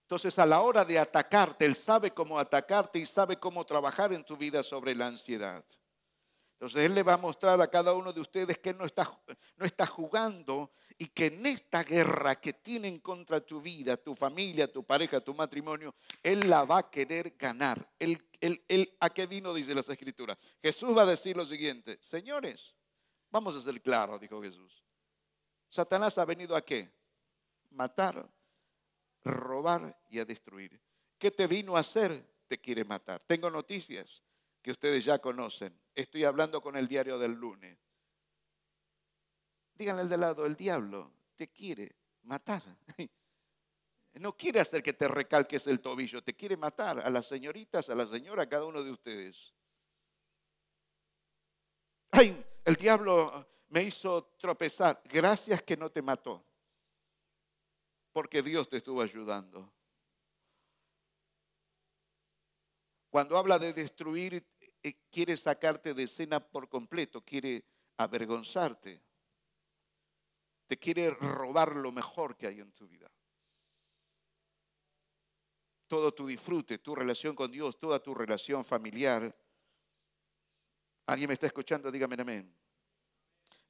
[0.08, 4.24] Entonces a la hora de atacarte, Él sabe cómo atacarte y sabe cómo trabajar en
[4.24, 5.66] tu vida sobre la ansiedad.
[6.60, 9.08] Entonces Él le va a mostrar a cada uno de ustedes que no está,
[9.58, 14.72] no está jugando y que en esta guerra que tienen contra tu vida, tu familia,
[14.72, 15.94] tu pareja, tu matrimonio,
[16.24, 17.78] Él la va a querer ganar.
[19.00, 19.54] ¿A qué vino?
[19.54, 20.36] Dice las escrituras.
[20.60, 22.76] Jesús va a decir lo siguiente, señores,
[23.30, 24.84] vamos a ser claros, dijo Jesús.
[25.70, 26.92] Satanás ha venido a qué?
[27.70, 28.28] Matar,
[29.24, 30.82] robar y a destruir.
[31.20, 32.26] ¿Qué te vino a hacer?
[32.48, 33.22] Te quiere matar.
[33.28, 34.24] Tengo noticias
[34.64, 35.80] que ustedes ya conocen.
[35.98, 37.76] Estoy hablando con el diario del lunes.
[39.74, 42.62] Díganle al de lado, el diablo te quiere matar.
[44.14, 47.94] No quiere hacer que te recalques el tobillo, te quiere matar a las señoritas, a
[47.94, 49.54] la señora, a cada uno de ustedes.
[52.10, 55.00] Ay, el diablo me hizo tropezar.
[55.06, 56.44] Gracias que no te mató,
[58.12, 59.72] porque Dios te estuvo ayudando.
[63.12, 64.44] Cuando habla de destruir,
[64.94, 67.66] quiere sacarte de escena por completo, quiere
[67.98, 69.02] avergonzarte,
[70.68, 73.12] te quiere robar lo mejor que hay en tu vida.
[75.88, 79.34] todo tu disfrute, tu relación con Dios, toda tu relación familiar.
[81.06, 81.90] ¿Alguien me está escuchando?
[81.90, 82.54] Dígame amén.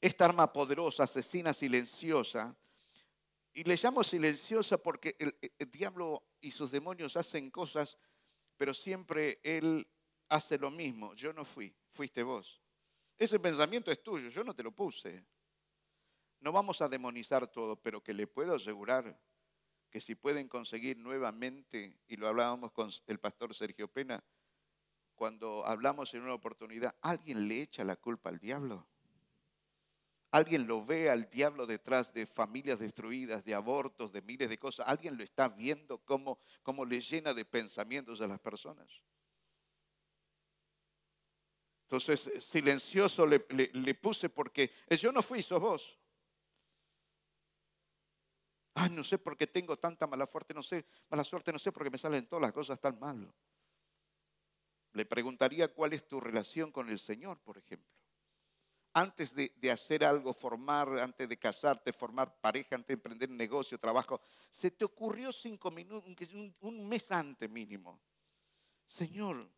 [0.01, 2.57] Esta arma poderosa, asesina, silenciosa,
[3.57, 7.97] y le llamo silenciosa porque el, diablo y sus demonios hacen cosas,
[8.55, 9.87] pero siempre él
[10.29, 11.13] hace lo mismo.
[11.13, 12.61] Yo no fui, fuiste vos.
[13.17, 15.25] Ese pensamiento es tuyo, yo no te lo puse.
[16.39, 19.19] No vamos a demonizar todo, pero que le puedo asegurar
[19.89, 24.23] que si pueden conseguir nuevamente, y lo hablábamos con el pastor Sergio Pena,
[25.15, 28.87] cuando hablamos en una oportunidad, ¿alguien le echa la culpa al diablo?
[30.29, 34.87] ¿Alguien lo ve al diablo detrás de familias destruidas, de abortos, de miles de cosas?
[34.87, 39.01] ¿Alguien lo está viendo cómo, cómo le llena de pensamientos a las personas?
[41.87, 43.39] Entonces, silencioso le,
[43.95, 45.97] puse porque yo no fui, sos vos.
[48.73, 51.71] Ay, no sé por qué tengo tanta mala suerte, no sé, mala suerte, no sé
[51.71, 53.33] por qué me salen todas las cosas tan mal.
[54.91, 57.89] Le preguntaría cuál es tu relación con el Señor, por ejemplo.
[58.91, 64.19] Antes de, hacer algo, formar, antes de casarte, formar pareja, antes de emprender negocio, trabajo,
[64.49, 66.11] se te ocurrió cinco minutos,
[66.59, 68.01] un mes antes mínimo.
[68.85, 69.49] Señor,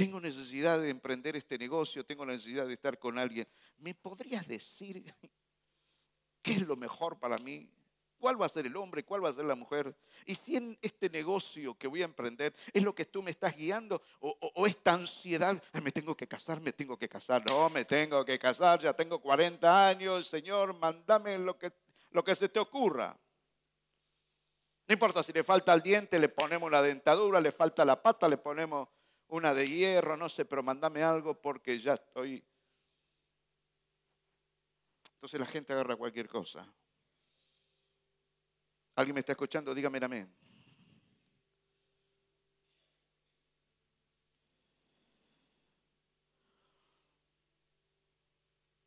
[0.00, 3.46] tengo necesidad de emprender este negocio, tengo necesidad de estar con alguien.
[3.76, 5.04] ¿Me podrías decir
[6.42, 7.70] qué es lo mejor para mí?
[8.18, 9.04] ¿Cuál va a ser el hombre?
[9.04, 9.94] ¿Cuál va a ser la mujer?
[10.24, 13.54] Y si en este negocio que voy a emprender es lo que tú me estás
[13.54, 18.24] guiando o, esta ansiedad, me tengo que casar, me tengo que casar, no, me tengo
[18.24, 21.70] que casar, ya tengo 40 años, Señor, mándame lo que,
[22.12, 23.14] lo que se te ocurra.
[24.88, 28.30] No importa si le falta el diente, le ponemos una dentadura, le falta la pata,
[28.30, 28.88] le ponemos
[29.30, 32.44] una de hierro, no sé, pero mándame algo porque ya estoy.
[35.14, 36.66] Entonces la gente agarra cualquier cosa.
[38.96, 39.74] ¿Alguien me está escuchando?
[39.74, 40.34] Dígame amén.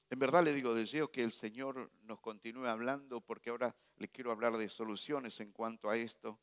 [0.10, 4.32] En verdad le digo, deseo que el Señor nos continúe hablando porque ahora le quiero
[4.32, 6.40] hablar de soluciones en cuanto a esto.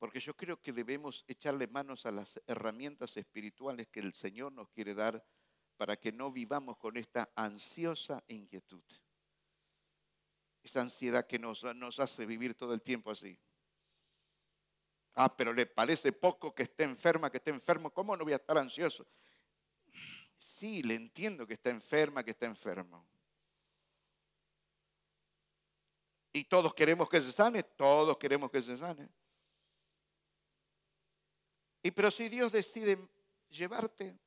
[0.00, 4.70] Porque yo creo que debemos echarle manos a las herramientas espirituales que el Señor nos
[4.70, 5.22] quiere dar
[5.76, 8.82] para que no vivamos con esta ansiosa inquietud.
[10.62, 13.38] Esa ansiedad que nos, nos hace vivir todo el tiempo así.
[15.16, 17.92] Ah, pero le parece poco que esté enferma, que esté enfermo.
[17.92, 19.06] ¿Cómo no voy a estar ansioso?
[20.38, 23.06] Sí, le entiendo que está enferma, que está enfermo.
[26.32, 29.10] Y todos queremos que se sane, todos queremos que se sane.
[31.82, 32.98] Y pero si Dios decide
[33.48, 34.18] llevarte,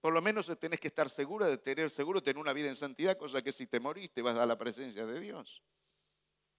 [0.00, 3.16] por lo menos tenés que estar segura de tener seguro, tener una vida en santidad,
[3.16, 5.62] cosa que si te moriste vas a la presencia de Dios.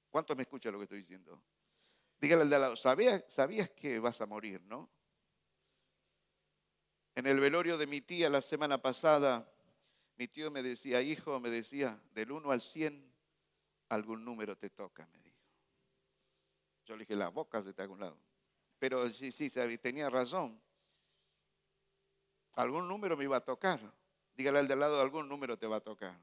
[0.09, 1.41] ¿Cuántos me escuchan lo que estoy diciendo?
[2.19, 4.89] Dígale al de al lado, ¿sabías, que vas a morir, no?
[7.15, 9.49] En el velorio de mi tía la semana pasada,
[10.17, 13.13] mi tío me decía, hijo, me decía, del 1 al 100,
[13.89, 15.37] algún número te toca, me dijo.
[16.85, 18.26] Yo le dije, la boca se te haga un lado.
[18.79, 20.61] Pero sí, sí, tenía razón
[22.57, 23.79] algún número me iba a tocar.
[24.35, 26.19] Dígale al de lado, algún número te va a tocar.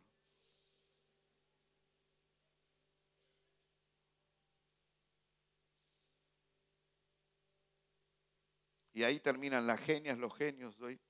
[8.92, 11.00] Y ahí terminan las genias, los genios, doy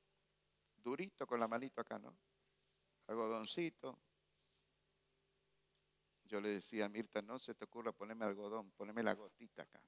[0.76, 2.16] durito con la manito acá, ¿no?
[3.06, 3.98] Algodoncito.
[6.24, 9.80] Yo le decía a Mirta, no se te ocurra ponerme algodón, poneme la gotita acá.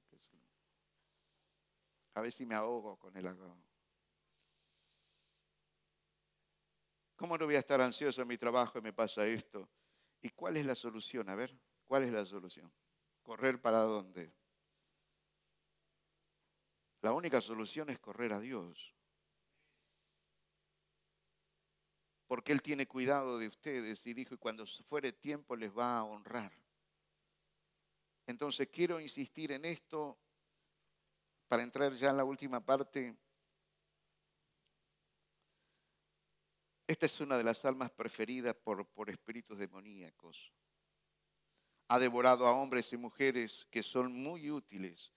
[2.16, 3.62] A ver si me ahogo con el algodón.
[7.14, 9.68] ¿Cómo no voy a estar ansioso en mi trabajo y me pasa esto?
[10.22, 11.29] ¿Y cuál es la solución?
[11.29, 12.72] A ver, ¿cuál es la solución?
[13.22, 14.33] ¿Correr para dónde?
[17.02, 18.94] La única solución es correr a Dios.
[22.26, 26.04] Porque Él tiene cuidado de ustedes y dijo, y cuando fuere tiempo les va a
[26.04, 26.52] honrar.
[28.27, 30.19] Entonces quiero insistir en esto
[31.49, 33.17] para entrar ya en la última parte
[36.88, 40.53] Esta es una de las almas preferidas por, por espíritus demoníacos.
[41.88, 45.13] Ha devorado a hombres y mujeres que son muy útiles.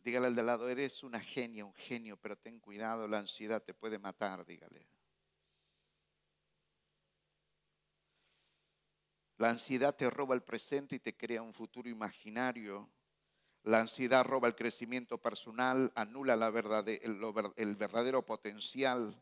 [0.00, 3.74] Dígale al de lado, eres una genia, un genio, pero ten cuidado, la ansiedad te
[3.74, 4.88] puede matar, dígale.
[9.38, 12.88] La ansiedad te roba el presente y te crea un futuro imaginario.
[13.66, 19.20] La ansiedad roba el crecimiento personal, anula la verdad, el verdadero potencial.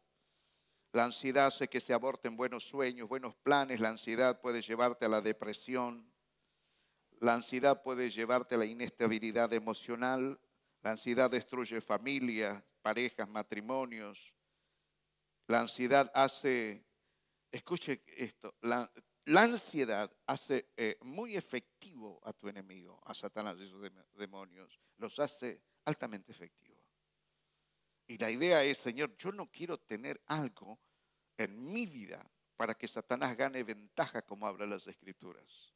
[0.92, 3.80] La ansiedad hace que se aborten buenos sueños, buenos planes.
[3.80, 6.12] La ansiedad puede llevarte a la depresión.
[7.20, 10.38] La ansiedad puede llevarte a la inestabilidad emocional.
[10.82, 14.34] La ansiedad destruye familias, parejas, matrimonios.
[15.46, 16.84] La ansiedad hace,
[17.50, 18.92] escuche esto, la,
[19.26, 24.78] ansiedad hace eh, muy efectivo a tu enemigo, a Satanás y sus demonios.
[24.98, 26.84] Los hace altamente efectivos.
[28.06, 30.78] Y la idea es, Señor, yo no quiero tener algo
[31.38, 32.24] en mi vida
[32.56, 35.72] para que Satanás gane ventaja como habla las escrituras.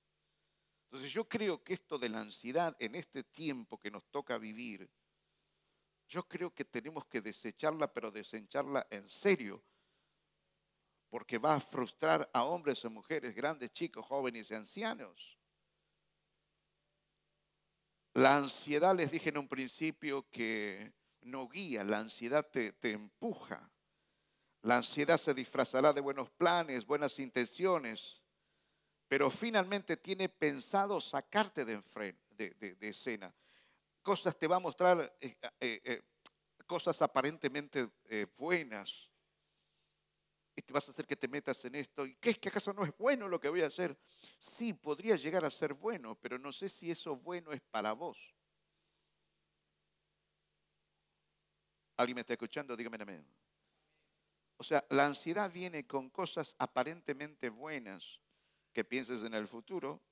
[0.84, 4.90] Entonces yo creo que esto de la ansiedad en este tiempo que nos toca vivir,
[6.09, 9.62] yo creo que tenemos que desecharla, pero desecharla en serio,
[11.11, 15.38] porque va a frustrar a hombres y mujeres, grandes, chicos, jóvenes y ancianos.
[18.14, 20.92] La ansiedad, les dije en un principio que
[21.22, 23.70] no guía, la ansiedad te, te empuja.
[24.62, 28.22] La ansiedad se disfrazará de buenos planes, buenas intenciones,
[29.06, 31.80] pero finalmente tiene pensado sacarte de,
[32.36, 33.34] de, escena.
[34.02, 36.02] Cosas te va a mostrar, eh, eh, eh,
[36.66, 37.88] cosas aparentemente
[38.36, 39.07] buenas.
[40.59, 42.04] Y te vas a hacer que te metas en esto.
[42.04, 43.96] ¿Y qué es que acaso no es bueno lo que voy a hacer?
[44.40, 48.34] Sí, podría llegar a ser bueno, pero no sé si eso bueno es para vos.
[51.96, 52.76] ¿Alguien me está escuchando?
[52.76, 53.24] Dígame amén.
[54.56, 58.20] O sea, la ansiedad viene con cosas aparentemente buenas
[58.72, 60.02] que pienses en el futuro.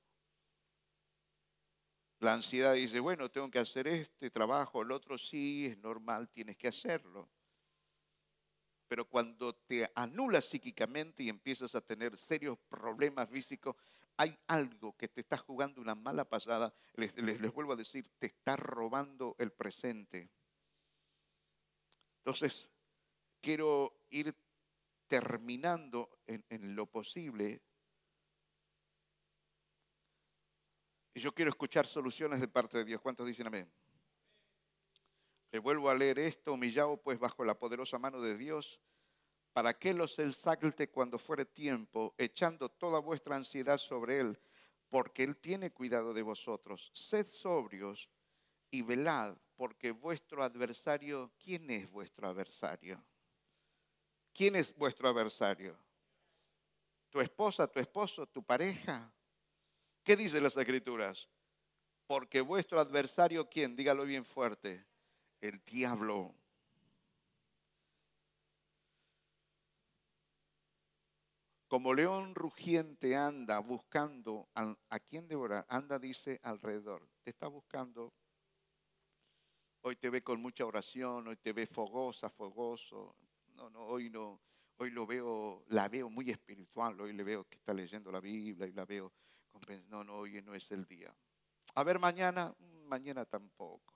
[2.20, 6.56] La ansiedad dice, bueno, tengo que hacer este trabajo, el otro sí, es normal, tienes
[6.56, 7.28] que hacerlo.
[8.88, 13.74] Pero cuando te anulas psíquicamente y empiezas a tener serios problemas físicos,
[14.16, 16.72] hay algo que te está jugando una mala pasada.
[16.94, 17.14] Les,
[17.52, 20.30] vuelvo a decir, te está robando el presente.
[22.18, 22.70] Entonces,
[23.40, 24.34] quiero ir
[25.06, 27.62] terminando en, lo posible.
[31.14, 33.00] Y yo quiero escuchar soluciones de parte de Dios.
[33.00, 33.70] ¿Cuántos dicen amén?
[35.52, 38.80] Le vuelvo a leer esto, humillado pues bajo la poderosa mano de Dios,
[39.52, 44.38] para que los exalte cuando fuere tiempo, echando toda vuestra ansiedad sobre Él,
[44.88, 46.90] porque Él tiene cuidado de vosotros.
[46.92, 48.10] Sed sobrios
[48.70, 53.02] y velad, porque vuestro adversario, ¿quién es vuestro adversario?
[54.32, 55.78] ¿Quién es vuestro adversario?
[57.08, 59.10] ¿Tu esposa, tu esposo, tu pareja?
[60.04, 61.28] ¿Qué dicen las escrituras?
[62.06, 63.74] Porque vuestro adversario, ¿quién?
[63.74, 64.84] Dígalo bien fuerte.
[65.40, 66.34] El diablo.
[71.68, 77.08] Como león rugiente anda buscando a, a quién devorar, anda, dice, alrededor.
[77.22, 78.12] Te está buscando.
[79.82, 83.16] Hoy te ve con mucha oración, hoy te ve fogosa, fogoso,
[83.54, 84.40] no, no, hoy no,
[84.76, 88.66] hoy lo veo, la veo muy espiritual, hoy le veo que está leyendo la Biblia
[88.66, 89.12] y la veo,
[89.88, 91.14] no, no, hoy no es el día.
[91.74, 92.54] A ver, mañana,
[92.86, 93.95] mañana tampoco.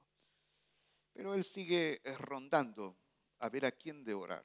[1.21, 2.97] Pero él sigue rondando
[3.41, 4.43] a ver a quién de orar.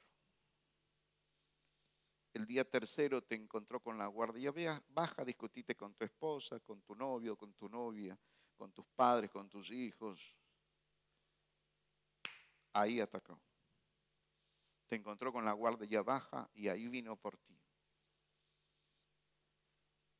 [2.34, 4.52] El día tercero te encontró con la guardia
[4.90, 8.20] baja, discutiste con tu esposa, con tu novio, con tu novia,
[8.58, 10.36] con tus padres, con tus hijos.
[12.74, 13.40] Ahí atacó
[14.86, 17.58] te encontró con la guardia baja y ahí vino por ti.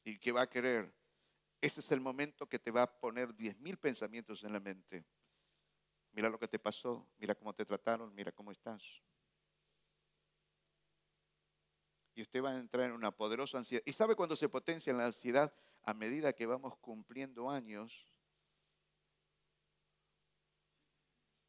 [0.06, 0.90] ¿Y qué va a querer?
[1.60, 5.06] Ese es el momento que te va a poner diez mil pensamientos en la mente.
[6.16, 9.04] Mira lo que te pasó, mira cómo te trataron, mira cómo estás.
[12.16, 13.84] Y usted va a entrar en una poderosa ansiedad.
[13.86, 15.54] ¿Y sabe cuándo se potencia la ansiedad?
[15.84, 18.08] A medida que vamos cumpliendo años,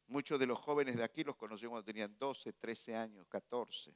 [0.09, 3.93] Muchos de los jóvenes de aquí los conocemos cuando tenían 12, 13 años, 14.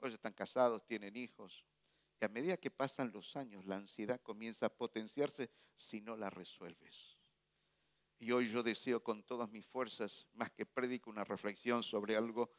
[0.00, 1.64] Hoy están casados, tienen hijos.
[2.20, 6.28] Y a medida que pasan los años, la ansiedad comienza a potenciarse si no la
[6.28, 7.17] resuelves.
[8.18, 12.50] Y hoy yo deseo con todas mis fuerzas, más que predico una reflexión sobre algo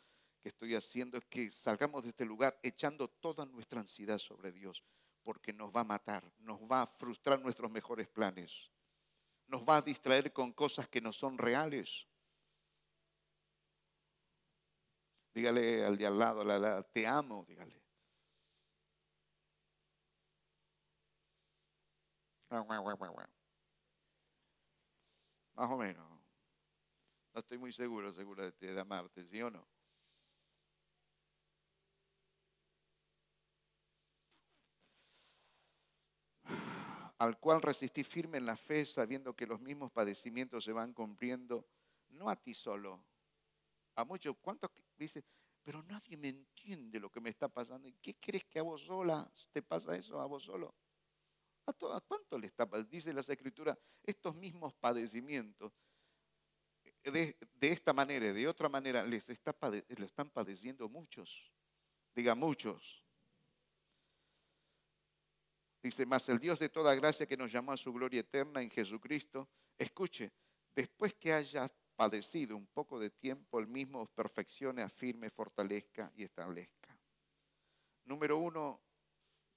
[0.41, 4.84] que estoy haciendo, es que salgamos de este lugar echando toda nuestra ansiedad sobre Dios,
[5.22, 8.72] porque nos va a matar, nos va a frustrar nuestros mejores planes,
[9.47, 12.10] nos va a distraer con cosas que no son reales
[15.34, 17.82] Dígale al de al lado, la, te amo, dígale.
[25.60, 26.07] Más o menos.
[27.34, 29.68] No estoy muy seguro, seguro de, de amarte, ¿sí o no?
[37.18, 41.68] al cual resistí firme en la fe, sabiendo que los mismos padecimientos se van cumpliendo,
[42.12, 43.03] no a ti solo,
[43.95, 45.26] a muchos, ¿cuántos dicen,
[45.62, 47.89] pero nadie me entiende lo que me está pasando?
[47.89, 50.74] ¿Y qué crees que a vos sola te pasa eso, a vos solo?
[51.70, 52.65] ¿A, cuánto le está?
[52.89, 55.72] Dice las escrituras, estos mismos padecimientos,
[57.03, 61.51] de, esta manera y de otra manera, les lo están padeciendo muchos.
[62.15, 63.03] Diga muchos.
[65.82, 68.70] Dice, más el Dios de toda gracia que nos llamó a su gloria eterna en
[68.70, 69.47] Jesucristo,
[69.78, 70.32] escuche,
[70.76, 76.24] después que haya padecido un poco de tiempo, el mismo os perfeccione, afirme, fortalezca y
[76.24, 76.97] establezca.
[78.05, 78.82] Número uno,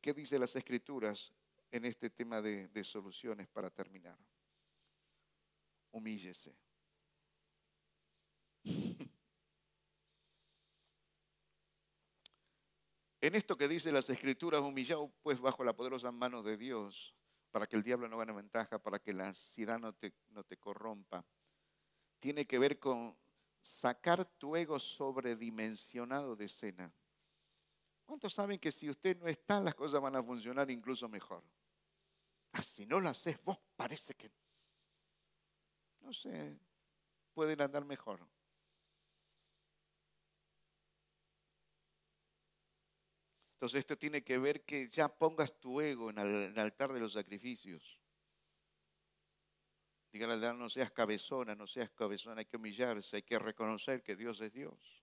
[0.00, 1.32] ¿qué dice las escrituras
[1.72, 4.18] en este tema de, soluciones para terminar?
[5.90, 6.54] Humíllese.
[13.24, 17.14] En esto que dice las escrituras, humillado pues bajo la poderosa mano de Dios,
[17.52, 20.56] para que el diablo no gane ventaja, para que la ansiedad no te, no te
[20.56, 21.24] corrompa,
[22.18, 23.16] tiene que ver con
[23.60, 26.92] sacar tu ego sobredimensionado de escena.
[28.04, 31.44] ¿Cuántos saben que si usted no está, las cosas van a funcionar incluso mejor?
[32.52, 34.30] Ah, si no lo haces vos, parece que,
[36.00, 36.58] no sé,
[37.32, 38.20] pueden andar mejor.
[43.54, 47.12] Entonces esto tiene que ver que ya pongas tu ego en el altar de los
[47.12, 47.96] sacrificios.
[50.12, 54.16] Dígale al no seas cabezona, no seas cabezona, hay que humillarse, hay que reconocer que
[54.16, 55.02] Dios es Dios.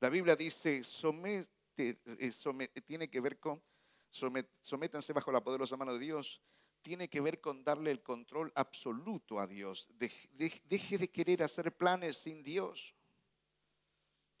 [0.00, 3.62] La Biblia dice, somete, eh, tiene que ver con,
[4.10, 6.40] sométanse bajo la poderosa mano de Dios,
[6.82, 9.88] tiene que ver con darle el control absoluto a Dios.
[9.98, 12.94] deje de querer hacer planes sin Dios.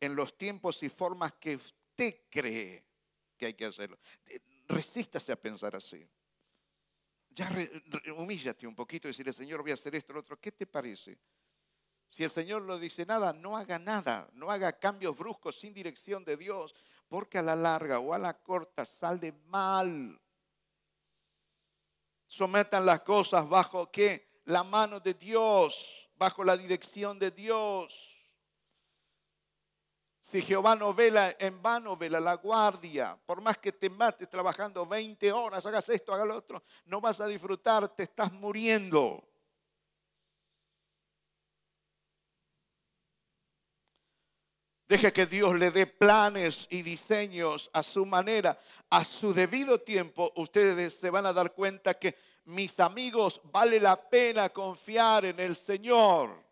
[0.00, 2.86] En los tiempos y formas que usted cree
[3.36, 3.98] que hay que hacerlo.
[4.68, 6.06] Resístase a pensar así.
[7.30, 7.50] Ya
[8.16, 10.40] humíllate un poquito y decirle, Señor, voy a hacer esto, lo otro.
[10.40, 11.18] ¿Qué te parece?
[12.08, 14.28] Si el Señor no dice nada, no haga nada.
[14.32, 16.74] No haga cambios bruscos sin dirección de Dios,
[17.08, 20.20] porque a la larga o a la corta sale mal.
[22.26, 24.40] Sometan las cosas bajo qué?
[24.44, 28.14] La mano de Dios, bajo la dirección de Dios.
[30.20, 33.18] Si Jehová no vela, en vano vela la guardia.
[33.24, 37.18] Por más que te mates trabajando 20 horas, hagas esto, hagas lo otro, no vas
[37.20, 39.26] a disfrutar, te estás muriendo.
[44.88, 48.58] Deje que Dios le dé planes y diseños a su manera,
[48.88, 50.32] a su debido tiempo.
[50.36, 52.16] Ustedes se van a dar cuenta que
[52.46, 56.48] mis amigos, vale la pena confiar en el Señor.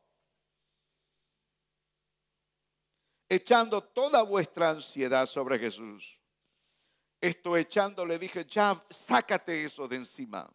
[3.29, 6.19] echando toda vuestra ansiedad sobre Jesús.
[7.21, 10.49] Esto echando le dije, ya sácate eso de encima.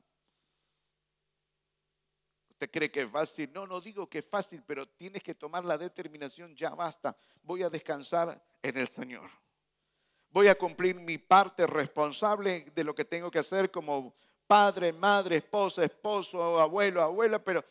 [2.61, 3.51] ¿Usted cree que es fácil?
[3.51, 7.17] No, no digo que es fácil, pero tienes que tomar la determinación, ya basta.
[7.41, 9.27] Voy a descansar en el Señor.
[10.29, 14.13] Voy a cumplir mi parte responsable de lo que tengo que hacer como
[14.45, 17.65] padre, madre, esposa, esposo, abuelo, abuela, pero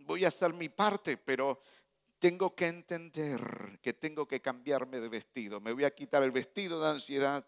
[0.00, 1.58] voy a hacer mi parte, pero
[2.18, 5.62] tengo que entender que tengo que cambiarme de vestido.
[5.62, 7.42] Me voy a quitar el vestido de ansiedad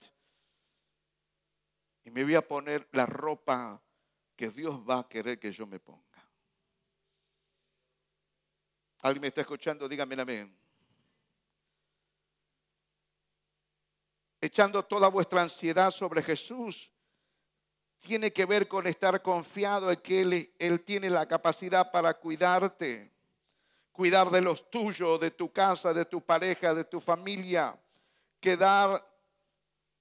[2.03, 3.83] y me voy a poner la ropa
[4.39, 6.03] que Dios va a querer que yo me ponga.
[9.03, 9.89] ¿Alguien me está escuchando?
[9.89, 10.57] Dígame amén.
[14.41, 16.91] Echando toda vuestra ansiedad sobre Jesús
[17.99, 23.13] tiene que ver con estar confiado en que Él, Él tiene la capacidad para cuidarte
[23.99, 27.77] cuidar de los tuyos, de tu casa, de tu pareja, de tu familia,
[28.39, 29.05] quedar,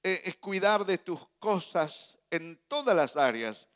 [0.04, 3.68] eh, cuidar de tus cosas en todas las áreas.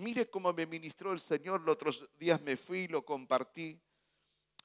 [0.00, 3.78] Mire cómo me ministró el Señor, los otros días me fui y lo compartí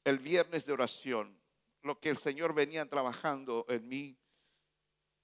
[0.06, 1.38] el viernes de oración,
[1.82, 4.18] lo que el Señor venía trabajando en mí.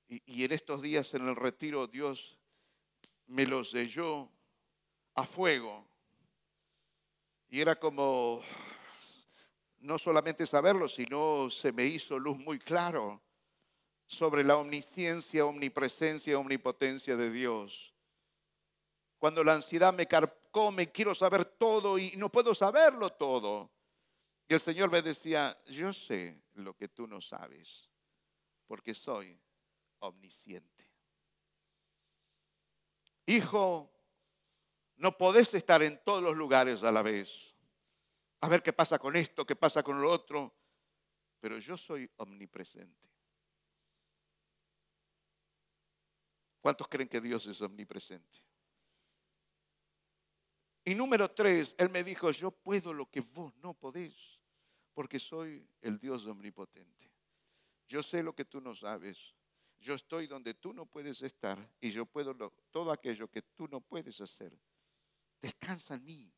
[0.09, 2.38] Y, en estos días en el retiro Dios
[3.28, 4.30] me lo selló
[5.16, 5.88] a fuego.
[7.49, 8.41] Y era como,
[9.80, 13.22] no solamente saberlo, sino se me hizo luz muy claro
[14.07, 17.91] sobre la omnisciencia, omnipresencia, omnipotencia de Dios.
[19.22, 23.69] Cuando la ansiedad me carcome, quiero saber todo y no puedo saberlo todo.
[24.47, 27.91] Y el Señor me decía, yo sé lo que tú no sabes,
[28.65, 29.39] porque soy
[29.99, 30.89] omnisciente.
[33.28, 33.91] Hijo,
[34.95, 37.53] no podés estar en todos los lugares a la vez
[38.39, 40.51] a ver qué pasa con esto, qué pasa con lo otro.
[41.39, 43.07] Pero yo soy omnipresente.
[46.59, 48.51] ¿Cuántos creen que Dios es omnipresente?
[50.91, 54.41] Y número tres, Él me dijo, yo puedo lo que vos no podés,
[54.93, 57.09] porque soy el Dios omnipotente.
[57.87, 59.33] Yo sé lo que tú no sabes.
[59.79, 62.35] Yo estoy donde tú no puedes estar y yo puedo
[62.71, 64.51] todo aquello que tú no puedes hacer.
[65.41, 66.33] Descansa en mí.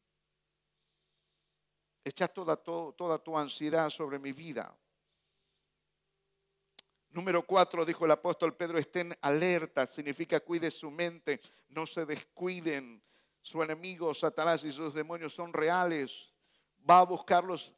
[2.03, 4.71] Echa toda, toda tu ansiedad sobre mi vida.
[7.09, 13.01] Número cuatro, dijo el apóstol Pedro, estén alerta, significa cuide su mente, no se descuiden.
[13.43, 16.31] Su enemigo, Satanás y sus demonios son reales.
[16.89, 17.73] Va a buscarlos,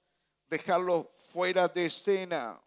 [0.47, 2.61] dejarlos fuera de escena.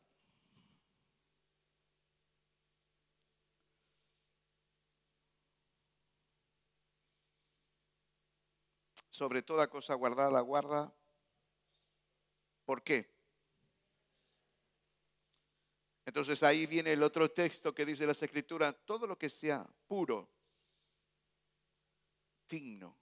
[9.10, 10.92] Sobre toda cosa guardada, guarda.
[12.64, 13.08] ¿Por qué?
[16.04, 20.28] Entonces ahí viene el otro texto que dice las escrituras, todo lo que sea puro,
[22.48, 22.96] digno,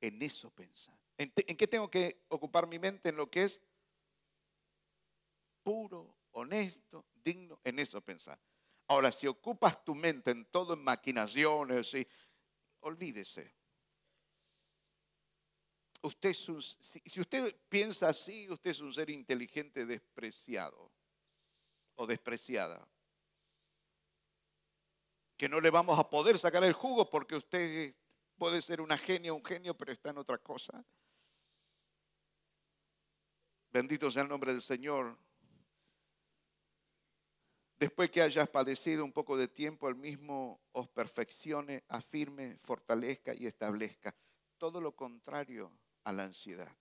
[0.00, 0.98] en eso pensar.
[1.16, 3.08] ¿En, qué tengo que ocupar mi mente?
[3.08, 3.62] En lo que es
[5.62, 8.38] puro, honesto, digno, en eso pensar.
[8.88, 12.06] Ahora, si ocupas tu mente en todo, en maquinaciones, y,
[12.80, 13.54] olvídese.
[16.02, 20.92] Usted si usted piensa así, usted es un ser inteligente despreciado
[21.94, 22.86] o despreciada.
[25.36, 27.94] Que no le vamos a poder sacar el jugo porque usted
[28.36, 30.84] puede ser una genia, un genio, pero está en otra cosa.
[33.70, 35.18] Bendito sea el nombre del Señor.
[37.76, 43.46] Después que hayas padecido un poco de tiempo, el mismo os perfeccione, afirme, fortalezca y
[43.46, 44.14] establezca.
[44.58, 46.76] Todo lo contrario a la ansiedad.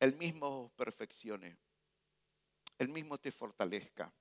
[0.00, 1.58] El mismo os perfeccione
[2.82, 4.12] él mismo te fortalezca.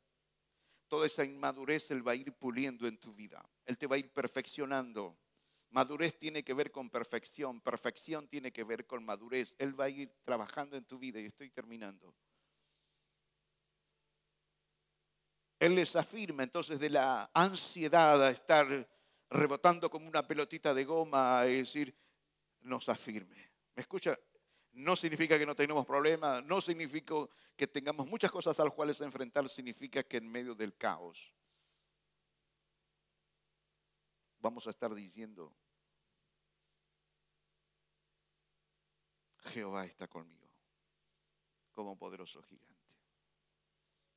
[0.92, 3.42] Toda esa inmadurez Él va a ir puliendo en tu vida.
[3.66, 5.18] Él te va a ir perfeccionando.
[5.70, 9.56] Madurez tiene que ver con perfección, perfección tiene que ver con madurez.
[9.58, 12.14] Él va a ir trabajando en tu vida y estoy terminando.
[15.62, 18.68] Él les afirma entonces de la ansiedad a estar
[19.30, 21.96] rebotando como una pelotita de goma, es decir,
[22.64, 23.38] nos afirme.
[23.76, 24.20] ¿Me escucha?
[24.74, 27.16] No significa que no tenemos problemas, no significa
[27.56, 31.34] que tengamos muchas cosas a las cuales enfrentar, significa que en medio del caos
[34.40, 35.54] vamos a estar diciendo,
[39.44, 40.50] Jehová está conmigo
[41.72, 42.72] como poderoso gigante.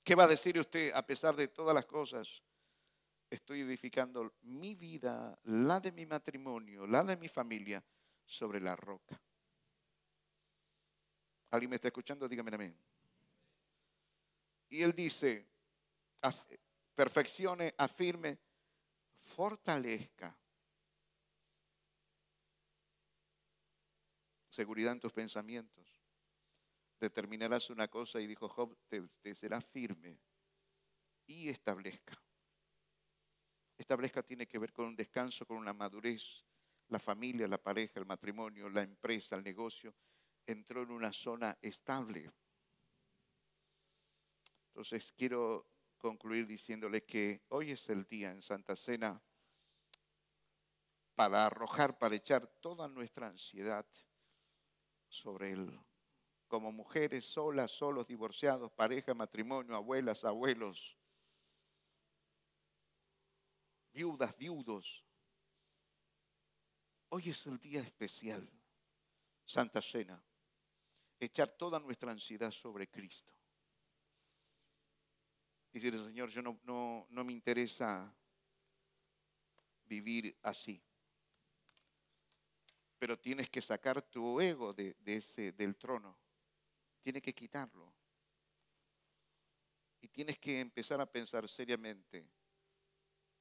[0.03, 2.43] ¿Qué va a decir usted a pesar de todas las cosas?
[3.31, 7.83] Estoy edificando mi vida, la de mi matrimonio, la de mi familia,
[8.27, 9.21] sobre la roca.
[11.55, 12.29] ¿Alguien me está escuchando?
[12.29, 12.77] Dígame amén.
[14.71, 15.47] Y él dice,
[16.97, 18.41] perfeccione, afirme,
[19.13, 20.37] fortalezca.
[24.49, 25.87] Seguridad en tus pensamientos.
[26.99, 30.19] Determinarás una cosa y dijo Job, te, será firme
[31.25, 32.21] y establezca.
[33.79, 36.45] Establezca tiene que ver con un descanso, con una madurez,
[36.89, 39.95] la familia, la pareja, el matrimonio, la empresa, el negocio
[40.47, 42.31] entró en una zona estable.
[44.69, 45.67] Entonces quiero
[45.99, 49.23] concluir diciéndole que hoy es el día en Santa Cena
[51.15, 53.87] para arrojar, para echar toda nuestra ansiedad
[55.09, 55.81] sobre Él.
[56.49, 60.97] Como mujeres solas, solos, divorciados, pareja, matrimonio, abuelas, abuelos,
[63.93, 65.05] viudas, viudos.
[67.09, 68.49] Hoy es el día especial,
[69.45, 70.23] Santa Cena
[71.27, 73.33] echar toda nuestra ansiedad sobre Cristo.
[75.72, 78.14] Y decirle, Señor, yo no, no, no me interesa
[79.87, 80.83] vivir así.
[82.99, 86.18] Pero tienes que sacar tu ego de, ese, del trono.
[87.01, 87.93] Tienes que quitarlo.
[90.01, 92.29] Y tienes que empezar a pensar seriamente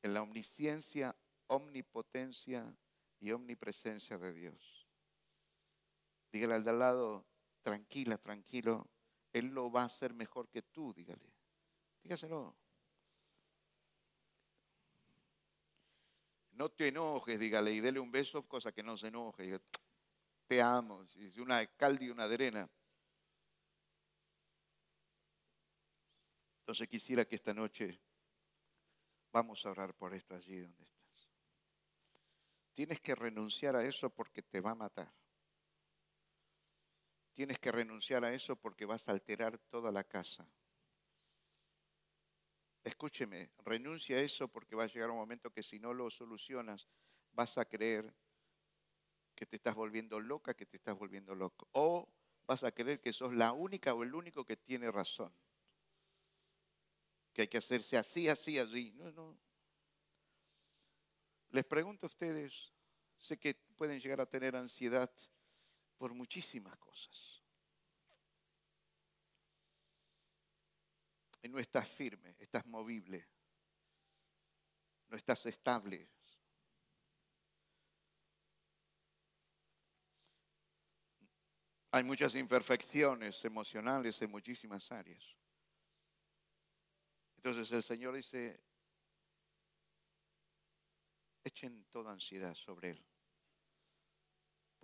[0.01, 1.15] en la omnisciencia,
[1.47, 2.75] omnipotencia
[3.19, 4.87] y omnipresencia de Dios.
[6.31, 7.25] Dígale al de al lado,
[7.63, 8.87] tranquila, tranquilo,
[9.31, 11.33] Él lo va a hacer mejor que tú, dígale.
[12.03, 12.55] Dígaselo.
[16.51, 19.59] No te enojes, dígale, y dele un beso, cosa que no se enoje.
[20.47, 22.69] te amo, es una calde y una arena.
[26.59, 27.99] Entonces quisiera que esta noche
[29.31, 31.29] vamos a orar por esto allí donde estás.
[32.73, 35.11] Tienes que renunciar a eso porque te va a matar.
[37.33, 40.47] Tienes que renunciar a eso porque vas a alterar toda la casa.
[42.83, 46.87] Escúcheme, renuncia a eso porque va a llegar un momento que si no lo solucionas,
[47.31, 48.13] vas a creer
[49.35, 51.67] que te estás volviendo loca, que te estás volviendo loco.
[51.71, 52.07] O
[52.45, 55.33] vas a creer que sos la única o el único que tiene razón.
[57.33, 58.91] que hay que hacerse así, así, así.
[58.91, 59.37] No, no.
[61.49, 62.71] Les pregunto a ustedes,
[63.17, 65.11] sé que pueden llegar a tener ansiedad
[66.03, 67.41] por muchísimas cosas.
[71.41, 73.25] Y no estás firme, estás movible,
[75.07, 76.09] no estás estable.
[81.91, 85.37] Hay muchas imperfecciones emocionales en muchísimas áreas.
[87.37, 88.61] Entonces el Señor dice,
[91.45, 93.12] echen toda ansiedad sobre Él,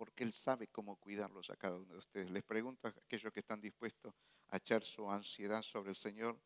[0.00, 2.30] porque Él sabe cómo cuidarlos a cada uno de ustedes.
[2.30, 4.14] Les pregunto a aquellos que están dispuestos
[4.48, 6.40] a echar su ansiedad sobre el Señor,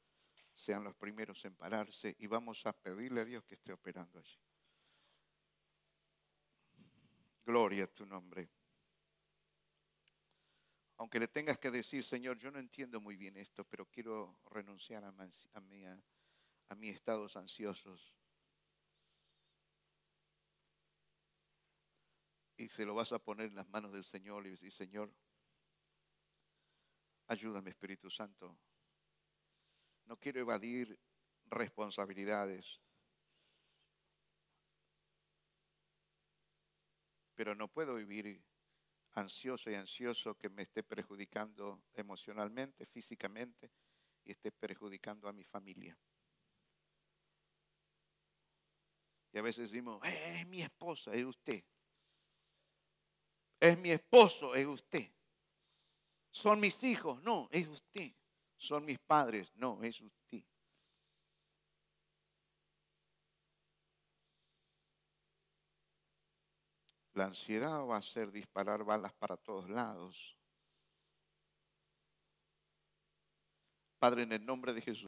[0.53, 4.41] sean los primeros en pararse y vamos a pedirle a Dios que esté operando allí.
[7.45, 8.51] Gloria a tu nombre
[10.97, 15.05] aunque le tengas que decir, Señor, yo no entiendo muy bien esto, pero quiero renunciar
[15.05, 15.13] a,
[15.61, 18.15] mi, a, mis estados ansiosos.
[22.57, 25.13] Y se lo vas a poner en las manos del Señor y decir, Señor,
[27.27, 28.57] ayúdame Espíritu Santo.
[30.05, 30.99] No quiero evadir
[31.47, 32.81] responsabilidades,
[37.35, 38.45] pero no puedo vivir
[39.13, 43.71] ansioso y ansioso que me esté perjudicando emocionalmente, físicamente
[44.25, 45.99] y esté perjudicando a mi familia.
[49.33, 51.65] Y a veces decimos, eh, es mi esposa, es usted.
[53.65, 55.11] Es mi esposo, es usted.
[56.31, 58.13] Son mis hijos, no, es usted.
[58.59, 60.45] Son mis padres, no, es usted.
[67.15, 70.37] La ansiedad va a hacer disparar balas para todos lados.
[73.99, 75.03] Padre, en el nombre de Jesús.